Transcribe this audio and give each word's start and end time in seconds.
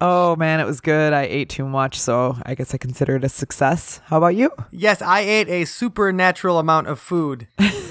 Oh 0.00 0.36
man, 0.36 0.60
it 0.60 0.66
was 0.66 0.80
good. 0.80 1.12
I 1.12 1.22
ate 1.22 1.48
too 1.48 1.66
much, 1.66 1.98
so 1.98 2.36
I 2.44 2.54
guess 2.54 2.72
I 2.72 2.78
consider 2.78 3.16
it 3.16 3.24
a 3.24 3.28
success. 3.28 4.00
How 4.06 4.18
about 4.18 4.36
you? 4.36 4.52
Yes, 4.70 5.02
I 5.02 5.20
ate 5.20 5.48
a 5.48 5.64
supernatural 5.64 6.58
amount 6.58 6.86
of 6.86 7.00
food. 7.00 7.48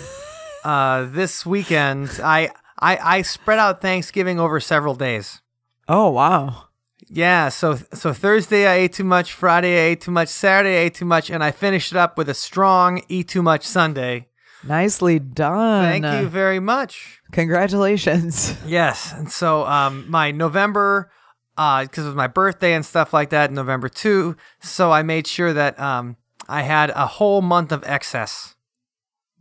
uh, 0.63 1.05
this 1.09 1.45
weekend, 1.45 2.19
I, 2.23 2.51
I 2.79 2.97
I 2.97 3.21
spread 3.23 3.59
out 3.59 3.81
Thanksgiving 3.81 4.39
over 4.39 4.59
several 4.61 4.95
days. 4.95 5.41
Oh 5.89 6.09
wow. 6.09 6.67
Yeah, 7.09 7.49
so 7.49 7.75
so 7.93 8.13
Thursday 8.13 8.67
I 8.67 8.75
ate 8.75 8.93
too 8.93 9.03
much, 9.03 9.33
Friday 9.33 9.77
I 9.77 9.91
ate 9.91 10.01
too 10.01 10.11
much, 10.11 10.29
Saturday 10.29 10.77
I 10.77 10.81
ate 10.85 10.95
too 10.95 11.05
much, 11.05 11.29
and 11.29 11.43
I 11.43 11.51
finished 11.51 11.91
it 11.91 11.97
up 11.97 12.17
with 12.17 12.29
a 12.29 12.33
strong 12.33 13.01
eat 13.09 13.27
too 13.27 13.41
much 13.41 13.63
Sunday. 13.63 14.27
Nicely 14.63 15.19
done. 15.19 16.01
Thank 16.01 16.21
you 16.21 16.27
very 16.27 16.59
much. 16.59 17.19
Congratulations. 17.31 18.55
Yes, 18.65 19.13
and 19.13 19.31
so 19.31 19.65
um, 19.65 20.09
my 20.09 20.31
November, 20.31 21.11
because 21.57 22.05
it 22.05 22.07
was 22.07 22.15
my 22.15 22.27
birthday 22.27 22.73
and 22.73 22.85
stuff 22.85 23.13
like 23.13 23.31
that, 23.31 23.49
in 23.49 23.55
November 23.55 23.89
two. 23.89 24.37
So 24.61 24.91
I 24.91 25.01
made 25.03 25.27
sure 25.27 25.53
that 25.53 25.79
um, 25.79 26.15
I 26.47 26.61
had 26.61 26.91
a 26.91 27.07
whole 27.07 27.41
month 27.41 27.71
of 27.71 27.83
excess. 27.85 28.55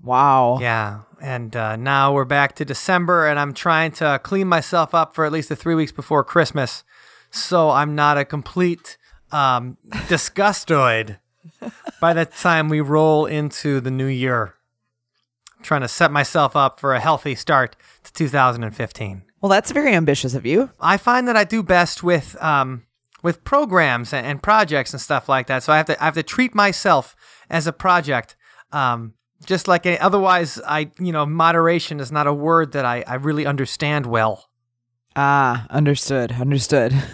Wow. 0.02 0.58
Yeah, 0.60 1.02
and 1.20 1.54
uh, 1.54 1.76
now 1.76 2.12
we're 2.12 2.24
back 2.24 2.54
to 2.56 2.64
December, 2.64 3.26
and 3.26 3.38
I'm 3.38 3.54
trying 3.54 3.92
to 3.92 4.20
clean 4.22 4.48
myself 4.48 4.94
up 4.94 5.14
for 5.14 5.24
at 5.24 5.32
least 5.32 5.48
the 5.48 5.56
three 5.56 5.74
weeks 5.74 5.92
before 5.92 6.24
Christmas, 6.24 6.84
so 7.30 7.70
I'm 7.70 7.94
not 7.94 8.18
a 8.18 8.24
complete 8.24 8.96
um, 9.32 9.76
disgustoid 10.08 11.18
by 12.00 12.12
the 12.12 12.24
time 12.24 12.68
we 12.68 12.80
roll 12.80 13.26
into 13.26 13.80
the 13.80 13.90
new 13.90 14.06
year. 14.06 14.54
I'm 15.56 15.64
trying 15.64 15.80
to 15.82 15.88
set 15.88 16.10
myself 16.10 16.56
up 16.56 16.80
for 16.80 16.94
a 16.94 17.00
healthy 17.00 17.34
start 17.34 17.76
to 18.04 18.12
2015. 18.12 19.25
Well, 19.46 19.52
that's 19.52 19.70
very 19.70 19.92
ambitious 19.92 20.34
of 20.34 20.44
you. 20.44 20.70
I 20.80 20.96
find 20.96 21.28
that 21.28 21.36
I 21.36 21.44
do 21.44 21.62
best 21.62 22.02
with 22.02 22.36
um, 22.42 22.82
with 23.22 23.44
programs 23.44 24.12
and, 24.12 24.26
and 24.26 24.42
projects 24.42 24.92
and 24.92 25.00
stuff 25.00 25.28
like 25.28 25.46
that. 25.46 25.62
So 25.62 25.72
I 25.72 25.76
have 25.76 25.86
to 25.86 26.02
I 26.02 26.04
have 26.04 26.14
to 26.14 26.24
treat 26.24 26.52
myself 26.52 27.14
as 27.48 27.68
a 27.68 27.72
project. 27.72 28.34
Um, 28.72 29.14
just 29.44 29.68
like 29.68 29.86
any, 29.86 30.00
otherwise, 30.00 30.60
I 30.66 30.90
you 30.98 31.12
know 31.12 31.24
moderation 31.24 32.00
is 32.00 32.10
not 32.10 32.26
a 32.26 32.34
word 32.34 32.72
that 32.72 32.84
I, 32.84 33.04
I 33.06 33.14
really 33.14 33.46
understand 33.46 34.04
well. 34.06 34.50
Ah, 35.14 35.68
understood. 35.70 36.32
Understood. 36.32 36.92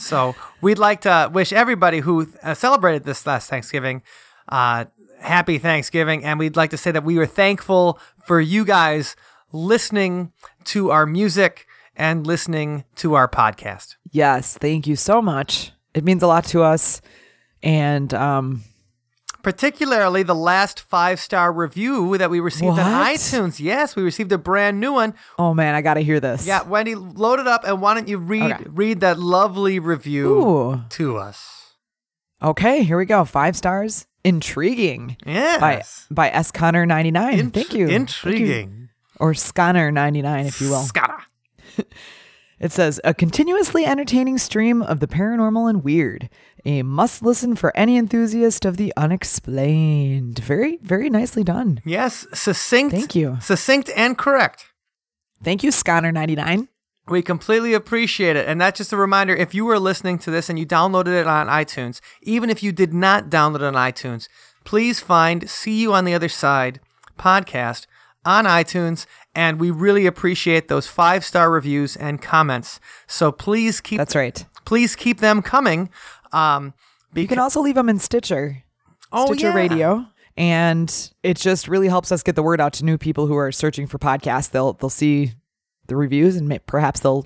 So 0.00 0.36
we'd 0.60 0.78
like 0.78 1.00
to 1.00 1.28
wish 1.32 1.52
everybody 1.52 1.98
who 1.98 2.28
uh, 2.44 2.54
celebrated 2.54 3.02
this 3.02 3.26
last 3.26 3.50
Thanksgiving 3.50 4.02
uh, 4.48 4.84
happy 5.18 5.58
Thanksgiving, 5.58 6.24
and 6.24 6.38
we'd 6.38 6.54
like 6.54 6.70
to 6.70 6.76
say 6.76 6.92
that 6.92 7.02
we 7.02 7.16
were 7.16 7.26
thankful 7.26 7.98
for 8.24 8.40
you 8.40 8.64
guys 8.64 9.16
listening 9.52 10.32
to 10.68 10.90
our 10.90 11.06
music 11.06 11.66
and 11.96 12.26
listening 12.26 12.84
to 12.96 13.14
our 13.14 13.28
podcast. 13.28 13.96
Yes, 14.10 14.56
thank 14.56 14.86
you 14.86 14.96
so 14.96 15.20
much. 15.20 15.72
It 15.94 16.04
means 16.04 16.22
a 16.22 16.26
lot 16.26 16.44
to 16.46 16.62
us. 16.62 17.00
And 17.62 18.12
um 18.14 18.62
particularly 19.42 20.22
the 20.22 20.34
last 20.34 20.80
five 20.80 21.18
star 21.20 21.52
review 21.52 22.18
that 22.18 22.28
we 22.30 22.40
received 22.40 22.78
on 22.78 23.04
iTunes. 23.06 23.60
Yes, 23.60 23.96
we 23.96 24.02
received 24.02 24.30
a 24.32 24.38
brand 24.38 24.78
new 24.80 24.92
one. 24.92 25.14
oh 25.38 25.54
man, 25.54 25.74
I 25.74 25.80
got 25.80 25.94
to 25.94 26.00
hear 26.00 26.20
this. 26.20 26.46
Yeah, 26.46 26.62
Wendy, 26.62 26.94
load 26.94 27.40
it 27.40 27.46
up, 27.46 27.64
and 27.64 27.80
why 27.80 27.94
don't 27.94 28.08
you 28.08 28.18
read 28.18 28.52
Okay. 28.52 28.64
read 28.68 29.00
that 29.00 29.18
lovely 29.18 29.78
review 29.78 30.40
Ooh. 30.42 30.80
to 30.90 31.16
us? 31.16 31.72
Okay, 32.42 32.84
here 32.84 32.96
we 32.98 33.04
go. 33.06 33.24
5 33.24 33.56
stars. 33.56 34.06
Intriguing. 34.22 35.16
By 35.24 35.32
Yes, 35.32 36.06
by 36.10 36.28
S 36.30 36.50
Connor 36.52 36.86
99. 36.86 37.38
Int- 37.38 37.54
Thank 37.54 37.72
you. 37.74 37.88
Thank 37.88 38.38
you. 38.38 38.87
Or 39.20 39.34
Scanner 39.34 39.90
99 39.90 40.46
if 40.46 40.60
you 40.60 40.70
will. 40.70 40.82
Scanner. 40.82 41.22
It 42.60 42.72
says 42.72 43.00
a 43.04 43.14
continuously 43.14 43.84
entertaining 43.84 44.36
stream 44.38 44.82
of 44.82 44.98
the 44.98 45.06
paranormal 45.06 45.70
and 45.70 45.84
weird, 45.84 46.28
a 46.64 46.82
must 46.82 47.22
listen 47.22 47.54
for 47.54 47.76
any 47.76 47.96
enthusiast 47.96 48.64
of 48.64 48.76
the 48.76 48.92
unexplained. 48.96 50.40
Very, 50.40 50.78
very 50.82 51.08
nicely 51.08 51.44
done. 51.44 51.80
Yes, 51.84 52.26
succinct. 52.34 52.92
Thank 52.92 53.14
you. 53.14 53.38
Succinct 53.40 53.90
and 53.94 54.18
correct. 54.18 54.66
Thank 55.42 55.62
you, 55.62 55.70
Scanner 55.70 56.10
99. 56.10 56.68
We 57.06 57.22
completely 57.22 57.74
appreciate 57.74 58.34
it. 58.34 58.48
And 58.48 58.60
that's 58.60 58.78
just 58.78 58.92
a 58.92 58.96
reminder 58.96 59.36
if 59.36 59.54
you 59.54 59.64
were 59.64 59.78
listening 59.78 60.18
to 60.18 60.30
this 60.32 60.50
and 60.50 60.58
you 60.58 60.66
downloaded 60.66 61.18
it 61.18 61.28
on 61.28 61.46
iTunes, 61.46 62.00
even 62.22 62.50
if 62.50 62.62
you 62.62 62.72
did 62.72 62.92
not 62.92 63.30
download 63.30 63.56
it 63.56 63.62
on 63.62 63.74
iTunes, 63.74 64.28
please 64.64 64.98
find 64.98 65.48
See 65.48 65.80
You 65.80 65.94
on 65.94 66.04
the 66.04 66.12
Other 66.12 66.28
Side 66.28 66.80
podcast 67.16 67.86
on 68.28 68.44
iTunes. 68.44 69.06
And 69.34 69.58
we 69.58 69.70
really 69.70 70.06
appreciate 70.06 70.68
those 70.68 70.86
five 70.86 71.24
star 71.24 71.50
reviews 71.50 71.96
and 71.96 72.20
comments. 72.20 72.80
So 73.06 73.32
please 73.32 73.80
keep 73.80 73.98
That's 73.98 74.14
right. 74.16 74.44
please 74.64 74.94
keep 74.96 75.20
them 75.20 75.42
coming. 75.42 75.90
Um, 76.32 76.74
You 77.14 77.26
can 77.26 77.38
also 77.38 77.60
leave 77.62 77.74
them 77.74 77.88
in 77.88 77.98
Stitcher, 77.98 78.62
Oh, 79.12 79.26
Stitcher 79.26 79.48
yeah. 79.48 79.54
Radio. 79.54 80.06
And 80.36 80.88
it 81.22 81.36
just 81.36 81.66
really 81.68 81.88
helps 81.88 82.12
us 82.12 82.22
get 82.22 82.36
the 82.36 82.42
word 82.42 82.60
out 82.60 82.72
to 82.74 82.84
new 82.84 82.98
people 82.98 83.26
who 83.26 83.36
are 83.36 83.50
searching 83.50 83.86
for 83.88 83.98
podcasts. 83.98 84.50
They'll 84.50 84.74
they'll 84.74 84.90
see 84.90 85.32
the 85.88 85.96
reviews 85.96 86.36
and 86.36 86.48
may, 86.48 86.58
perhaps 86.60 87.00
they'll 87.00 87.24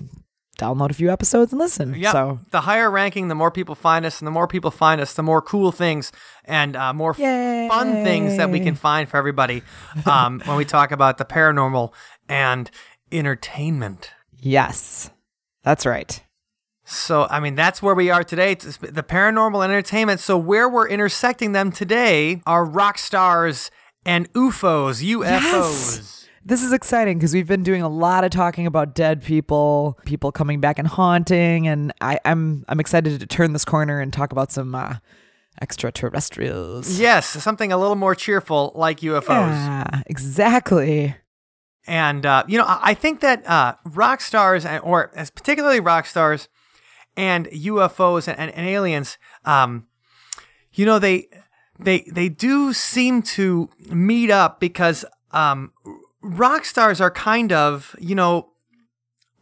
download 0.63 0.89
a 0.89 0.93
few 0.93 1.11
episodes 1.11 1.51
and 1.51 1.59
listen. 1.59 1.93
Yeah. 1.97 2.11
So 2.11 2.39
The 2.51 2.61
higher 2.61 2.89
ranking, 2.89 3.27
the 3.27 3.35
more 3.35 3.51
people 3.51 3.75
find 3.75 4.05
us, 4.05 4.19
and 4.19 4.27
the 4.27 4.31
more 4.31 4.47
people 4.47 4.71
find 4.71 5.01
us, 5.01 5.13
the 5.13 5.23
more 5.23 5.41
cool 5.41 5.71
things 5.71 6.11
and 6.45 6.75
uh, 6.75 6.93
more 6.93 7.15
Yay. 7.17 7.67
fun 7.69 8.03
things 8.03 8.37
that 8.37 8.49
we 8.49 8.59
can 8.59 8.75
find 8.75 9.07
for 9.09 9.17
everybody 9.17 9.61
um, 10.05 10.41
when 10.45 10.57
we 10.57 10.65
talk 10.65 10.91
about 10.91 11.17
the 11.17 11.25
paranormal 11.25 11.91
and 12.29 12.69
entertainment. 13.11 14.11
yes, 14.39 15.09
that's 15.63 15.85
right. 15.85 16.21
So, 16.85 17.27
I 17.29 17.39
mean, 17.39 17.55
that's 17.55 17.81
where 17.81 17.95
we 17.95 18.09
are 18.09 18.25
today. 18.25 18.51
It's 18.51 18.75
the 18.77 19.03
paranormal 19.03 19.63
entertainment. 19.63 20.19
So, 20.19 20.37
where 20.37 20.67
we're 20.67 20.89
intersecting 20.89 21.53
them 21.53 21.71
today 21.71 22.41
are 22.45 22.65
rock 22.65 22.97
stars 22.97 23.71
and 24.05 24.31
UFOs, 24.33 25.01
UFOs. 25.01 25.23
Yes. 25.23 26.22
This 26.45 26.61
is 26.61 26.73
exciting 26.73 27.17
because 27.17 27.33
we've 27.33 27.47
been 27.47 27.63
doing 27.63 27.81
a 27.81 27.87
lot 27.89 28.23
of 28.25 28.31
talking 28.31 28.67
about 28.67 28.93
dead 28.95 29.23
people, 29.23 29.97
people 30.05 30.31
coming 30.31 30.59
back 30.59 30.77
and 30.77 30.87
haunting, 30.87 31.67
and 31.67 31.93
I, 32.01 32.19
I'm 32.25 32.65
I'm 32.67 32.79
excited 32.81 33.19
to 33.19 33.25
turn 33.25 33.53
this 33.53 33.63
corner 33.63 33.99
and 34.01 34.11
talk 34.11 34.31
about 34.33 34.51
some 34.51 34.75
uh, 34.75 34.95
extraterrestrials. 35.61 36.99
Yes, 36.99 37.27
something 37.27 37.71
a 37.71 37.77
little 37.77 37.95
more 37.95 38.13
cheerful 38.13 38.73
like 38.75 38.99
UFOs. 38.99 39.29
Yeah, 39.29 40.01
exactly. 40.07 41.15
And 41.87 42.25
uh, 42.25 42.43
you 42.47 42.57
know, 42.57 42.65
I 42.67 42.93
think 42.93 43.21
that 43.21 43.47
uh, 43.47 43.75
rock 43.85 44.19
stars, 44.21 44.65
and- 44.65 44.83
or 44.83 45.11
as 45.15 45.29
particularly 45.29 45.79
rock 45.79 46.05
stars, 46.05 46.49
and 47.15 47.45
UFOs 47.47 48.27
and, 48.27 48.37
and, 48.37 48.51
and 48.51 48.67
aliens, 48.67 49.17
um, 49.45 49.87
you 50.73 50.85
know, 50.85 50.99
they 50.99 51.27
they 51.79 52.01
they 52.11 52.27
do 52.27 52.73
seem 52.73 53.21
to 53.21 53.69
meet 53.89 54.29
up 54.29 54.59
because 54.59 55.05
um, 55.31 55.71
rock 56.23 56.65
stars 56.65 56.99
are 56.99 57.11
kind 57.11 57.51
of 57.51 57.95
you 57.99 58.15
know 58.15 58.49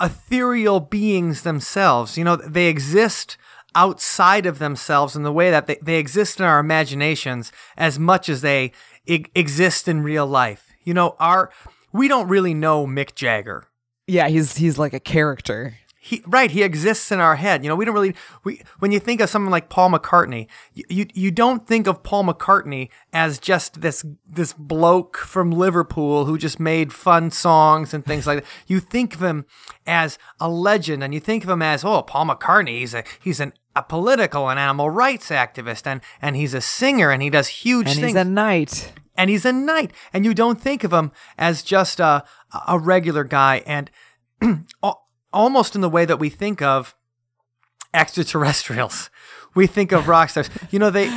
ethereal 0.01 0.79
beings 0.79 1.43
themselves. 1.43 2.17
You 2.17 2.23
know, 2.23 2.35
they 2.35 2.67
exist 2.67 3.37
outside 3.75 4.45
of 4.45 4.59
themselves 4.59 5.15
in 5.15 5.23
the 5.23 5.31
way 5.31 5.49
that 5.51 5.67
they, 5.67 5.77
they 5.81 5.97
exist 5.97 6.39
in 6.39 6.45
our 6.45 6.59
imaginations 6.59 7.51
as 7.77 7.97
much 7.97 8.27
as 8.27 8.41
they 8.41 8.73
e- 9.05 9.23
exist 9.33 9.87
in 9.87 10.01
real 10.01 10.27
life. 10.27 10.73
You 10.83 10.93
know, 10.93 11.15
our 11.19 11.51
we 11.93 12.07
don't 12.07 12.27
really 12.27 12.53
know 12.53 12.85
Mick 12.87 13.15
Jagger. 13.15 13.65
Yeah, 14.07 14.27
he's 14.27 14.57
he's 14.57 14.77
like 14.77 14.93
a 14.93 14.99
character. 14.99 15.77
He 16.03 16.23
right, 16.25 16.49
he 16.49 16.63
exists 16.63 17.11
in 17.11 17.19
our 17.19 17.35
head. 17.35 17.63
You 17.63 17.69
know, 17.69 17.75
we 17.75 17.85
don't 17.85 17.93
really 17.93 18.15
we 18.43 18.63
when 18.79 18.91
you 18.91 18.99
think 18.99 19.21
of 19.21 19.29
someone 19.29 19.51
like 19.51 19.69
Paul 19.69 19.91
McCartney, 19.91 20.47
you 20.73 20.83
you, 20.89 21.05
you 21.13 21.29
don't 21.29 21.67
think 21.67 21.85
of 21.85 22.01
Paul 22.01 22.23
McCartney 22.23 22.89
as 23.13 23.37
just 23.37 23.81
this 23.81 24.03
this 24.27 24.51
bloke 24.51 25.17
from 25.17 25.51
Liverpool 25.51 26.25
who 26.25 26.39
just 26.39 26.59
made 26.59 26.91
fun 26.91 27.29
songs 27.29 27.93
and 27.93 28.03
things 28.03 28.25
like 28.25 28.39
that. 28.39 28.49
You 28.65 28.79
think 28.79 29.13
of 29.13 29.21
him 29.21 29.45
as 29.85 30.17
a 30.39 30.49
legend 30.49 31.03
and 31.03 31.13
you 31.13 31.19
think 31.19 31.43
of 31.43 31.51
him 31.51 31.61
as, 31.61 31.85
oh, 31.85 32.01
Paul 32.01 32.25
McCartney, 32.25 32.79
he's 32.79 32.95
a 32.95 33.03
he's 33.21 33.39
an 33.39 33.53
a 33.75 33.83
political 33.83 34.49
and 34.49 34.59
animal 34.59 34.89
rights 34.89 35.29
activist 35.29 35.85
and 35.85 36.01
and 36.19 36.35
he's 36.35 36.55
a 36.55 36.61
singer 36.61 37.11
and 37.11 37.21
he 37.21 37.29
does 37.29 37.47
huge 37.47 37.89
And 37.89 37.95
things 37.95 38.07
he's 38.07 38.15
a 38.15 38.25
knight. 38.25 38.91
and 39.15 39.29
he's 39.29 39.45
a 39.45 39.53
knight, 39.53 39.91
and 40.13 40.25
you 40.25 40.33
don't 40.33 40.59
think 40.59 40.83
of 40.83 40.91
him 40.91 41.11
as 41.37 41.61
just 41.61 41.99
a 41.99 42.23
a 42.67 42.79
regular 42.79 43.23
guy, 43.23 43.61
and 43.67 43.91
almost 45.33 45.75
in 45.75 45.81
the 45.81 45.89
way 45.89 46.05
that 46.05 46.19
we 46.19 46.29
think 46.29 46.61
of 46.61 46.95
extraterrestrials. 47.93 49.09
We 49.53 49.67
think 49.67 49.91
of 49.91 50.07
rock 50.07 50.29
stars. 50.29 50.49
You 50.69 50.79
know, 50.79 50.89
they 50.89 51.09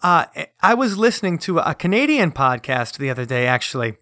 uh, 0.00 0.26
I 0.62 0.74
was 0.74 0.96
listening 0.96 1.38
to 1.38 1.58
a 1.58 1.74
Canadian 1.74 2.30
podcast 2.30 2.98
the 2.98 3.10
other 3.10 3.24
day, 3.26 3.48
actually. 3.48 3.96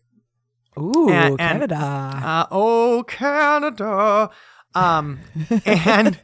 Ooh, 0.79 1.09
And- 1.09 1.41
and- 1.41 1.71
Canada. 1.71 1.77
Uh, 1.77 2.47
oh, 2.51 3.03
Canada. 3.09 4.29
Um, 4.75 5.21
and, 5.65 6.19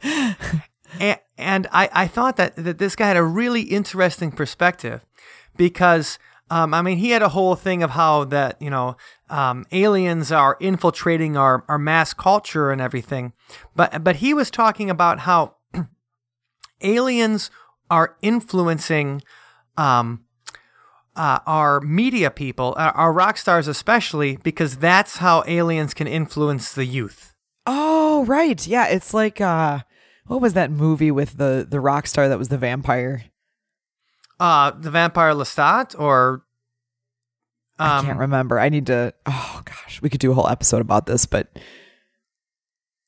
and 0.99 1.19
and 1.39 1.67
I, 1.71 1.89
I 1.91 2.07
thought 2.07 2.35
that, 2.37 2.55
that 2.55 2.77
this 2.77 2.95
guy 2.95 3.07
had 3.07 3.17
a 3.17 3.23
really 3.23 3.61
interesting 3.61 4.31
perspective 4.31 5.03
because 5.57 6.19
um, 6.49 6.73
I 6.73 6.81
mean 6.81 6.97
he 6.97 7.11
had 7.11 7.21
a 7.21 7.29
whole 7.29 7.55
thing 7.55 7.83
of 7.83 7.91
how 7.91 8.23
that 8.25 8.61
you 8.61 8.69
know 8.69 8.97
um, 9.29 9.65
aliens 9.71 10.31
are 10.31 10.57
infiltrating 10.59 11.37
our, 11.37 11.63
our 11.67 11.77
mass 11.77 12.13
culture 12.13 12.71
and 12.71 12.81
everything, 12.81 13.33
but 13.75 14.03
but 14.03 14.17
he 14.17 14.33
was 14.33 14.49
talking 14.51 14.89
about 14.89 15.19
how 15.19 15.55
aliens 16.81 17.51
are 17.89 18.15
influencing 18.21 19.21
um, 19.77 20.23
uh, 21.15 21.39
our 21.47 21.81
media 21.81 22.29
people, 22.29 22.75
uh, 22.77 22.91
our 22.95 23.11
rock 23.11 23.37
stars 23.37 23.67
especially, 23.67 24.37
because 24.37 24.77
that's 24.77 25.17
how 25.17 25.43
aliens 25.47 25.93
can 25.93 26.07
influence 26.07 26.71
the 26.73 26.85
youth. 26.85 27.33
oh, 27.65 28.25
right. 28.25 28.67
Yeah, 28.67 28.87
it's 28.87 29.13
like 29.13 29.39
uh 29.39 29.79
what 30.27 30.41
was 30.41 30.53
that 30.53 30.71
movie 30.71 31.11
with 31.11 31.37
the 31.37 31.65
the 31.69 31.79
rock 31.79 32.05
star 32.07 32.29
that 32.29 32.37
was 32.37 32.49
the 32.49 32.57
vampire? 32.57 33.23
Uh, 34.39 34.71
the 34.71 34.91
vampire 34.91 35.33
Lestat, 35.33 35.99
or 35.99 36.43
I 37.77 37.99
um, 37.99 38.05
can't 38.05 38.19
remember. 38.19 38.59
I 38.59 38.69
need 38.69 38.87
to 38.87 39.13
Oh 39.25 39.61
gosh, 39.65 40.01
we 40.01 40.09
could 40.09 40.19
do 40.19 40.31
a 40.31 40.33
whole 40.33 40.47
episode 40.47 40.81
about 40.81 41.05
this, 41.05 41.25
but 41.25 41.59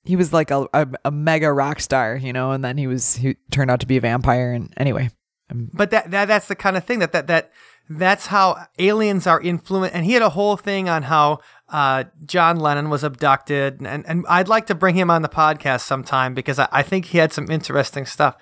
he 0.03 0.15
was 0.15 0.33
like 0.33 0.51
a, 0.51 0.67
a, 0.73 0.87
a 1.05 1.11
mega 1.11 1.51
rock 1.51 1.79
star, 1.79 2.15
you 2.15 2.33
know, 2.33 2.51
and 2.51 2.63
then 2.63 2.77
he 2.77 2.87
was 2.87 3.15
he 3.15 3.37
turned 3.51 3.69
out 3.69 3.79
to 3.81 3.87
be 3.87 3.97
a 3.97 4.01
vampire 4.01 4.51
and 4.51 4.73
anyway. 4.77 5.09
I'm, 5.49 5.69
But 5.73 5.91
that, 5.91 6.11
that 6.11 6.25
that's 6.25 6.47
the 6.47 6.55
kind 6.55 6.77
of 6.77 6.85
thing 6.85 6.99
that 6.99 7.11
that 7.11 7.27
that 7.27 7.51
that's 7.89 8.27
how 8.27 8.67
aliens 8.79 9.27
are 9.27 9.41
influenced. 9.41 9.95
And 9.95 10.05
he 10.05 10.13
had 10.13 10.21
a 10.21 10.29
whole 10.29 10.57
thing 10.57 10.89
on 10.89 11.03
how 11.03 11.39
uh, 11.69 12.05
John 12.25 12.57
Lennon 12.57 12.89
was 12.89 13.03
abducted, 13.03 13.81
and 13.81 14.05
and 14.07 14.25
I'd 14.27 14.47
like 14.47 14.67
to 14.67 14.75
bring 14.75 14.95
him 14.95 15.11
on 15.11 15.21
the 15.21 15.29
podcast 15.29 15.81
sometime 15.81 16.33
because 16.33 16.59
I, 16.59 16.67
I 16.71 16.83
think 16.83 17.05
he 17.05 17.17
had 17.17 17.33
some 17.33 17.49
interesting 17.49 18.05
stuff. 18.05 18.35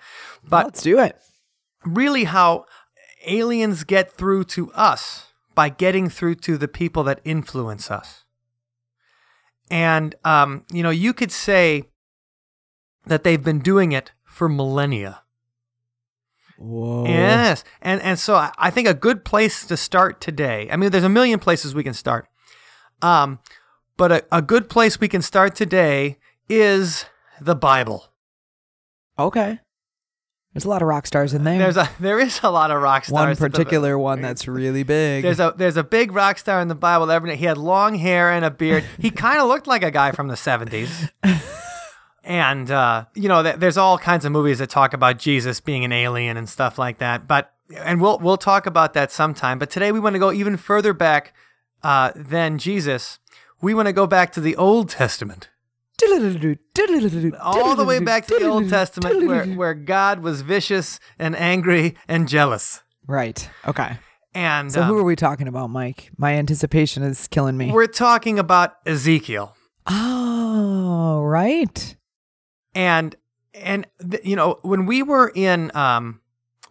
But 0.43 0.65
let's 0.65 0.81
do 0.81 0.99
it. 0.99 1.17
really, 1.85 2.25
how 2.25 2.65
aliens 3.25 3.83
get 3.83 4.11
through 4.11 4.45
to 4.45 4.71
us 4.73 5.27
by 5.55 5.69
getting 5.69 6.09
through 6.09 6.35
to 6.35 6.57
the 6.57 6.67
people 6.67 7.03
that 7.03 7.19
influence 7.23 7.91
us. 7.91 8.23
And 9.69 10.15
um, 10.23 10.65
you 10.71 10.83
know, 10.83 10.89
you 10.89 11.13
could 11.13 11.31
say 11.31 11.83
that 13.05 13.23
they've 13.23 13.43
been 13.43 13.59
doing 13.59 13.91
it 13.91 14.11
for 14.23 14.49
millennia. 14.49 15.21
Whoa. 16.57 17.05
Yes, 17.05 17.63
and 17.81 18.01
and 18.01 18.19
so 18.19 18.35
I- 18.35 18.69
think 18.69 18.87
a 18.87 18.93
good 18.93 19.23
place 19.23 19.65
to 19.67 19.77
start 19.77 20.19
today. 20.19 20.67
I 20.71 20.75
mean, 20.75 20.91
there's 20.91 21.03
a 21.05 21.09
million 21.09 21.39
places 21.39 21.73
we 21.73 21.83
can 21.83 21.93
start, 21.93 22.27
um, 23.01 23.39
but 23.95 24.11
a, 24.11 24.25
a 24.31 24.41
good 24.41 24.69
place 24.69 24.99
we 24.99 25.07
can 25.07 25.21
start 25.21 25.55
today 25.55 26.17
is 26.49 27.05
the 27.39 27.55
Bible. 27.55 28.11
Okay. 29.17 29.59
There's 30.59 30.65
a 30.65 30.69
lot 30.71 30.81
of 30.81 30.89
rock 30.89 31.07
stars 31.07 31.33
in 31.33 31.45
there. 31.45 31.57
There's 31.57 31.77
a 31.77 31.89
there 32.01 32.19
is 32.19 32.41
a 32.43 32.51
lot 32.51 32.69
of 32.69 32.81
rock 32.81 33.05
stars. 33.05 33.39
one 33.39 33.49
particular 33.51 33.97
one 33.97 34.21
that's 34.21 34.45
really 34.45 34.83
big. 34.83 35.23
There's 35.23 35.39
a 35.39 35.53
there's 35.55 35.77
a 35.77 35.85
big 35.85 36.11
rock 36.11 36.37
star 36.37 36.59
in 36.59 36.67
the 36.67 36.75
Bible. 36.75 37.09
Every 37.09 37.33
he 37.37 37.45
had 37.45 37.57
long 37.57 37.95
hair 37.95 38.29
and 38.29 38.43
a 38.43 38.51
beard. 38.51 38.83
He 38.99 39.09
kind 39.09 39.39
of 39.39 39.47
looked 39.47 39.67
like 39.67 39.83
a 39.83 39.91
guy 39.91 40.11
from 40.11 40.27
the 40.27 40.35
'70s. 40.35 41.09
And 42.21 42.69
uh, 42.69 43.05
you 43.15 43.27
know, 43.27 43.41
th- 43.41 43.55
there's 43.55 43.77
all 43.77 43.97
kinds 43.97 44.23
of 44.25 44.31
movies 44.31 44.59
that 44.59 44.69
talk 44.69 44.93
about 44.93 45.17
Jesus 45.17 45.61
being 45.61 45.83
an 45.83 45.91
alien 45.91 46.37
and 46.37 46.47
stuff 46.47 46.77
like 46.77 46.99
that. 46.99 47.27
But 47.27 47.53
and 47.75 47.99
we'll 48.01 48.19
we'll 48.19 48.37
talk 48.37 48.65
about 48.67 48.93
that 48.93 49.11
sometime. 49.11 49.57
But 49.57 49.71
today 49.71 49.91
we 49.91 49.99
want 49.99 50.13
to 50.13 50.19
go 50.19 50.31
even 50.31 50.57
further 50.57 50.93
back 50.93 51.33
uh, 51.81 52.11
than 52.15 52.59
Jesus. 52.59 53.17
We 53.61 53.73
want 53.73 53.87
to 53.87 53.93
go 53.93 54.05
back 54.05 54.31
to 54.33 54.41
the 54.41 54.55
Old 54.57 54.89
Testament, 54.89 55.49
all 57.41 57.75
the 57.75 57.85
way 57.85 57.99
back 57.99 58.25
to 58.27 58.37
the 58.39 58.47
Old 58.47 58.69
Testament, 58.69 59.27
where 59.27 59.45
where 59.55 59.73
God 59.73 60.21
was 60.21 60.41
vicious 60.41 60.99
and 61.17 61.35
angry 61.35 61.95
and 62.07 62.27
jealous. 62.27 62.81
Right. 63.07 63.49
Okay. 63.67 63.97
And 64.33 64.71
So 64.71 64.81
um, 64.81 64.87
who 64.87 64.97
are 64.99 65.03
we 65.03 65.15
talking 65.15 65.47
about, 65.47 65.69
Mike? 65.71 66.11
My 66.17 66.33
anticipation 66.35 67.01
is 67.03 67.27
killing 67.27 67.57
me. 67.57 67.71
we're 67.71 67.87
talking 67.87 68.37
about 68.37 68.75
Ezekiel. 68.85 69.55
oh, 69.87 71.21
right. 71.23 71.95
and 72.75 73.15
and 73.55 73.87
th- 74.09 74.23
you 74.23 74.35
know 74.35 74.59
when 74.61 74.85
we 74.85 75.01
were 75.01 75.31
in 75.33 75.71
um 75.75 76.21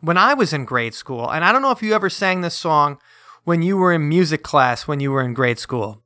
when 0.01 0.17
I 0.17 0.35
was 0.35 0.53
in 0.53 0.65
grade 0.65 0.95
school 0.95 1.29
and 1.29 1.45
I 1.45 1.51
don't 1.53 1.61
know 1.63 1.73
if 1.73 1.83
you 1.83 1.93
ever 1.95 2.09
sang 2.09 2.41
this 2.41 2.55
song 2.55 2.99
when 3.45 3.63
you 3.63 3.77
were 3.77 3.93
in 3.93 4.09
music 4.09 4.43
class 4.45 4.87
when 4.87 5.01
you 5.01 5.11
were 5.11 5.23
in 5.23 5.35
grade 5.35 5.59
school 5.59 6.03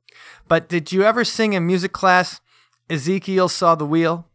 but 0.47 0.67
did 0.67 0.91
you 0.91 1.03
ever 1.03 1.23
sing 1.23 1.53
in 1.53 1.67
music 1.67 1.93
class 1.93 2.41
Ezekiel 2.93 3.49
saw 3.49 3.75
the 3.75 3.85
wheel. 3.85 4.25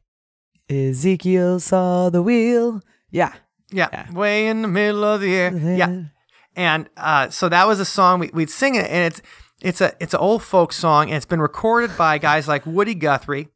Ezekiel 0.68 1.60
saw 1.60 2.10
the 2.10 2.22
wheel. 2.22 2.82
Yeah. 3.10 3.32
yeah, 3.70 3.88
Yeah. 3.92 4.12
way 4.12 4.48
in 4.48 4.62
the 4.62 4.68
middle 4.68 5.04
of 5.04 5.20
the 5.20 5.34
air. 5.34 5.56
Yeah. 5.56 6.02
And 6.56 6.88
uh 6.96 7.30
so 7.30 7.48
that 7.48 7.66
was 7.66 7.80
a 7.80 7.84
song 7.84 8.18
we, 8.20 8.30
we'd 8.34 8.50
sing 8.50 8.74
it 8.74 8.86
and 8.90 9.04
it's 9.06 9.22
it's 9.62 9.80
a 9.80 9.92
it's 10.00 10.12
an 10.14 10.20
old 10.20 10.42
folk 10.42 10.72
song 10.72 11.06
and 11.08 11.14
it's 11.16 11.26
been 11.26 11.40
recorded 11.40 11.96
by 11.96 12.18
guys 12.18 12.48
like 12.48 12.66
Woody 12.66 12.94
Guthrie. 12.94 13.48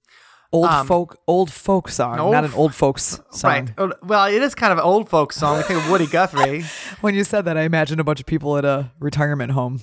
Old 0.54 0.66
Um, 0.68 0.86
folk, 0.86 1.16
old 1.26 1.50
folk 1.50 1.88
song, 1.88 2.18
old 2.20 2.32
not 2.32 2.44
an 2.44 2.52
old 2.54 2.74
folks 2.74 3.20
song. 3.30 3.50
right. 3.50 3.72
Oh, 3.78 3.92
well 4.02 4.26
it 4.26 4.42
is 4.42 4.54
kind 4.54 4.72
of 4.72 4.78
an 4.78 4.84
old 4.84 5.08
folk 5.08 5.32
song. 5.32 5.58
I 5.58 5.62
think 5.62 5.82
of 5.82 5.90
Woody 5.90 6.06
Guthrie. 6.06 6.64
When 7.00 7.14
you 7.14 7.24
said 7.24 7.44
that, 7.46 7.56
I 7.56 7.62
imagined 7.62 8.00
a 8.00 8.04
bunch 8.04 8.20
of 8.20 8.26
people 8.26 8.56
at 8.58 8.64
a 8.64 8.92
retirement 9.00 9.52
home 9.52 9.80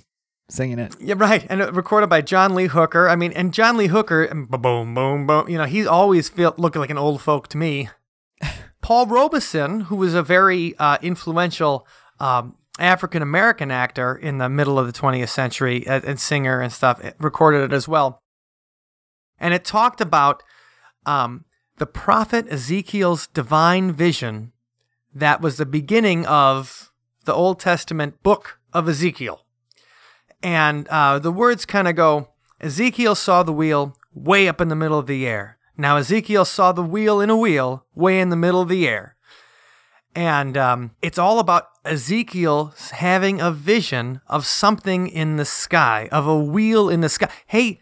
singing 0.50 0.80
it. 0.80 0.96
Yeah, 1.00 1.16
right. 1.18 1.46
And 1.50 1.62
it 1.62 1.74
recorded 1.74 2.08
by 2.08 2.22
John 2.22 2.56
Lee 2.56 2.68
Hooker. 2.68 3.08
I 3.08 3.16
mean, 3.16 3.32
and 3.34 3.54
John 3.54 3.78
Lee 3.78 3.88
Hooker, 3.88 4.28
boom, 4.28 4.94
boom, 4.94 5.28
boom. 5.28 5.50
You 5.50 5.58
know, 5.58 5.66
he's 5.66 5.88
always 5.88 6.30
feel 6.30 6.54
looking 6.58 6.80
like 6.82 6.90
an 6.90 6.98
old 6.98 7.22
folk 7.22 7.48
to 7.50 7.58
me. 7.58 7.90
Paul 8.82 9.06
Robeson, 9.06 9.82
who 9.82 9.96
was 9.96 10.14
a 10.14 10.24
very 10.24 10.78
uh, 10.78 10.98
influential 11.02 11.88
um, 12.20 12.56
African 12.80 13.22
American 13.22 13.72
actor 13.72 14.16
in 14.16 14.38
the 14.38 14.50
middle 14.50 14.80
of 14.80 14.88
the 14.88 14.94
20th 14.94 15.30
century 15.30 15.86
and, 15.86 16.04
and 16.04 16.20
singer 16.20 16.62
and 16.62 16.72
stuff, 16.72 17.02
recorded 17.20 17.64
it 17.64 17.74
as 17.74 17.88
well. 17.88 18.22
And 19.38 19.54
it 19.54 19.64
talked 19.64 20.02
about 20.02 20.44
um, 21.06 21.46
the 21.78 21.86
prophet 21.86 22.48
Ezekiel's 22.50 23.28
divine 23.28 23.92
vision 23.92 24.52
that 25.14 25.42
was 25.42 25.58
the 25.58 25.66
beginning 25.66 26.26
of 26.26 26.92
the 27.26 27.34
Old 27.34 27.60
Testament 27.60 28.22
book 28.22 28.60
of 28.74 28.88
Ezekiel. 28.88 29.46
And 30.42 30.88
uh, 30.88 31.20
the 31.20 31.32
words 31.32 31.66
kind 31.66 31.88
of 31.88 31.96
go 31.96 32.30
Ezekiel 32.62 33.16
saw 33.16 33.44
the 33.44 33.54
wheel 33.54 33.96
way 34.14 34.48
up 34.48 34.62
in 34.62 34.68
the 34.70 34.76
middle 34.76 34.98
of 35.00 35.08
the 35.08 35.26
air. 35.28 35.58
Now 35.78 35.98
Ezekiel 35.98 36.46
saw 36.46 36.72
the 36.72 36.84
wheel 36.84 37.22
in 37.22 37.30
a 37.30 37.38
wheel 37.38 37.86
way 37.96 38.20
in 38.20 38.30
the 38.30 38.36
middle 38.36 38.62
of 38.62 38.70
the 38.70 38.88
air. 38.88 39.16
And 40.16 40.58
um, 40.58 40.92
it's 41.02 41.18
all 41.18 41.40
about 41.40 41.68
Ezekiel 41.86 42.74
having 42.92 43.40
a 43.40 43.52
vision 43.52 44.22
of 44.28 44.46
something 44.46 45.08
in 45.08 45.38
the 45.38 45.46
sky, 45.46 46.10
of 46.12 46.28
a 46.28 46.38
wheel 46.38 46.90
in 46.90 47.02
the 47.02 47.10
sky. 47.10 47.30
Hey, 47.46 47.80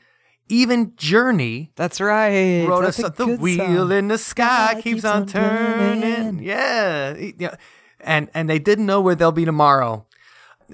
even 0.50 0.94
Journey 0.98 1.72
That's 1.76 2.00
right. 2.02 2.66
wrote 2.68 2.82
That's 2.84 3.00
us 3.04 3.10
a 3.12 3.26
the 3.26 3.38
wheel 3.38 3.88
song. 3.88 3.92
in 3.92 4.08
the 4.10 4.18
sky 4.18 4.72
Sky 4.74 4.82
keeps 4.82 5.06
on 5.06 5.26
turning. 5.26 6.02
turning. 6.02 6.44
Yeah. 6.44 7.16
yeah. 7.18 7.56
And 8.00 8.30
and 8.34 8.50
they 8.50 8.60
didn't 8.60 8.86
know 8.86 9.02
where 9.02 9.16
they'll 9.16 9.32
be 9.32 9.46
tomorrow. 9.46 10.06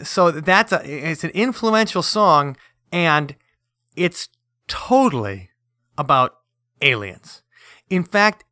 So 0.02 0.32
that's 0.32 0.72
a 0.72 0.82
it's 0.84 1.24
an 1.24 1.30
influential 1.32 2.02
song 2.02 2.58
and 2.92 3.36
it's 3.96 4.30
totally 4.68 5.52
about 5.98 6.38
aliens. 6.82 7.44
In 7.90 8.04
fact, 8.04 8.44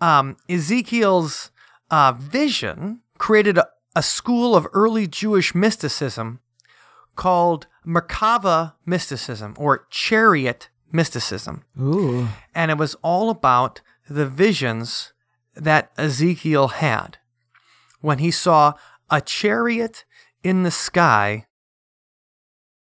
um, 0.00 0.36
Ezekiel's 0.48 1.50
uh, 1.90 2.12
vision 2.18 3.00
created 3.18 3.58
a, 3.58 3.68
a 3.94 4.02
school 4.02 4.56
of 4.56 4.66
early 4.72 5.06
Jewish 5.06 5.54
mysticism 5.54 6.40
called 7.14 7.66
Merkavah 7.86 8.74
mysticism 8.84 9.54
or 9.56 9.86
chariot 9.90 10.68
mysticism 10.90 11.64
Ooh. 11.80 12.28
and 12.54 12.70
it 12.70 12.78
was 12.78 12.94
all 13.02 13.28
about 13.28 13.80
the 14.08 14.26
visions 14.26 15.12
that 15.54 15.90
Ezekiel 15.96 16.68
had 16.68 17.18
when 18.00 18.18
he 18.18 18.30
saw 18.30 18.74
a 19.10 19.20
chariot 19.20 20.04
in 20.44 20.62
the 20.62 20.70
sky, 20.70 21.46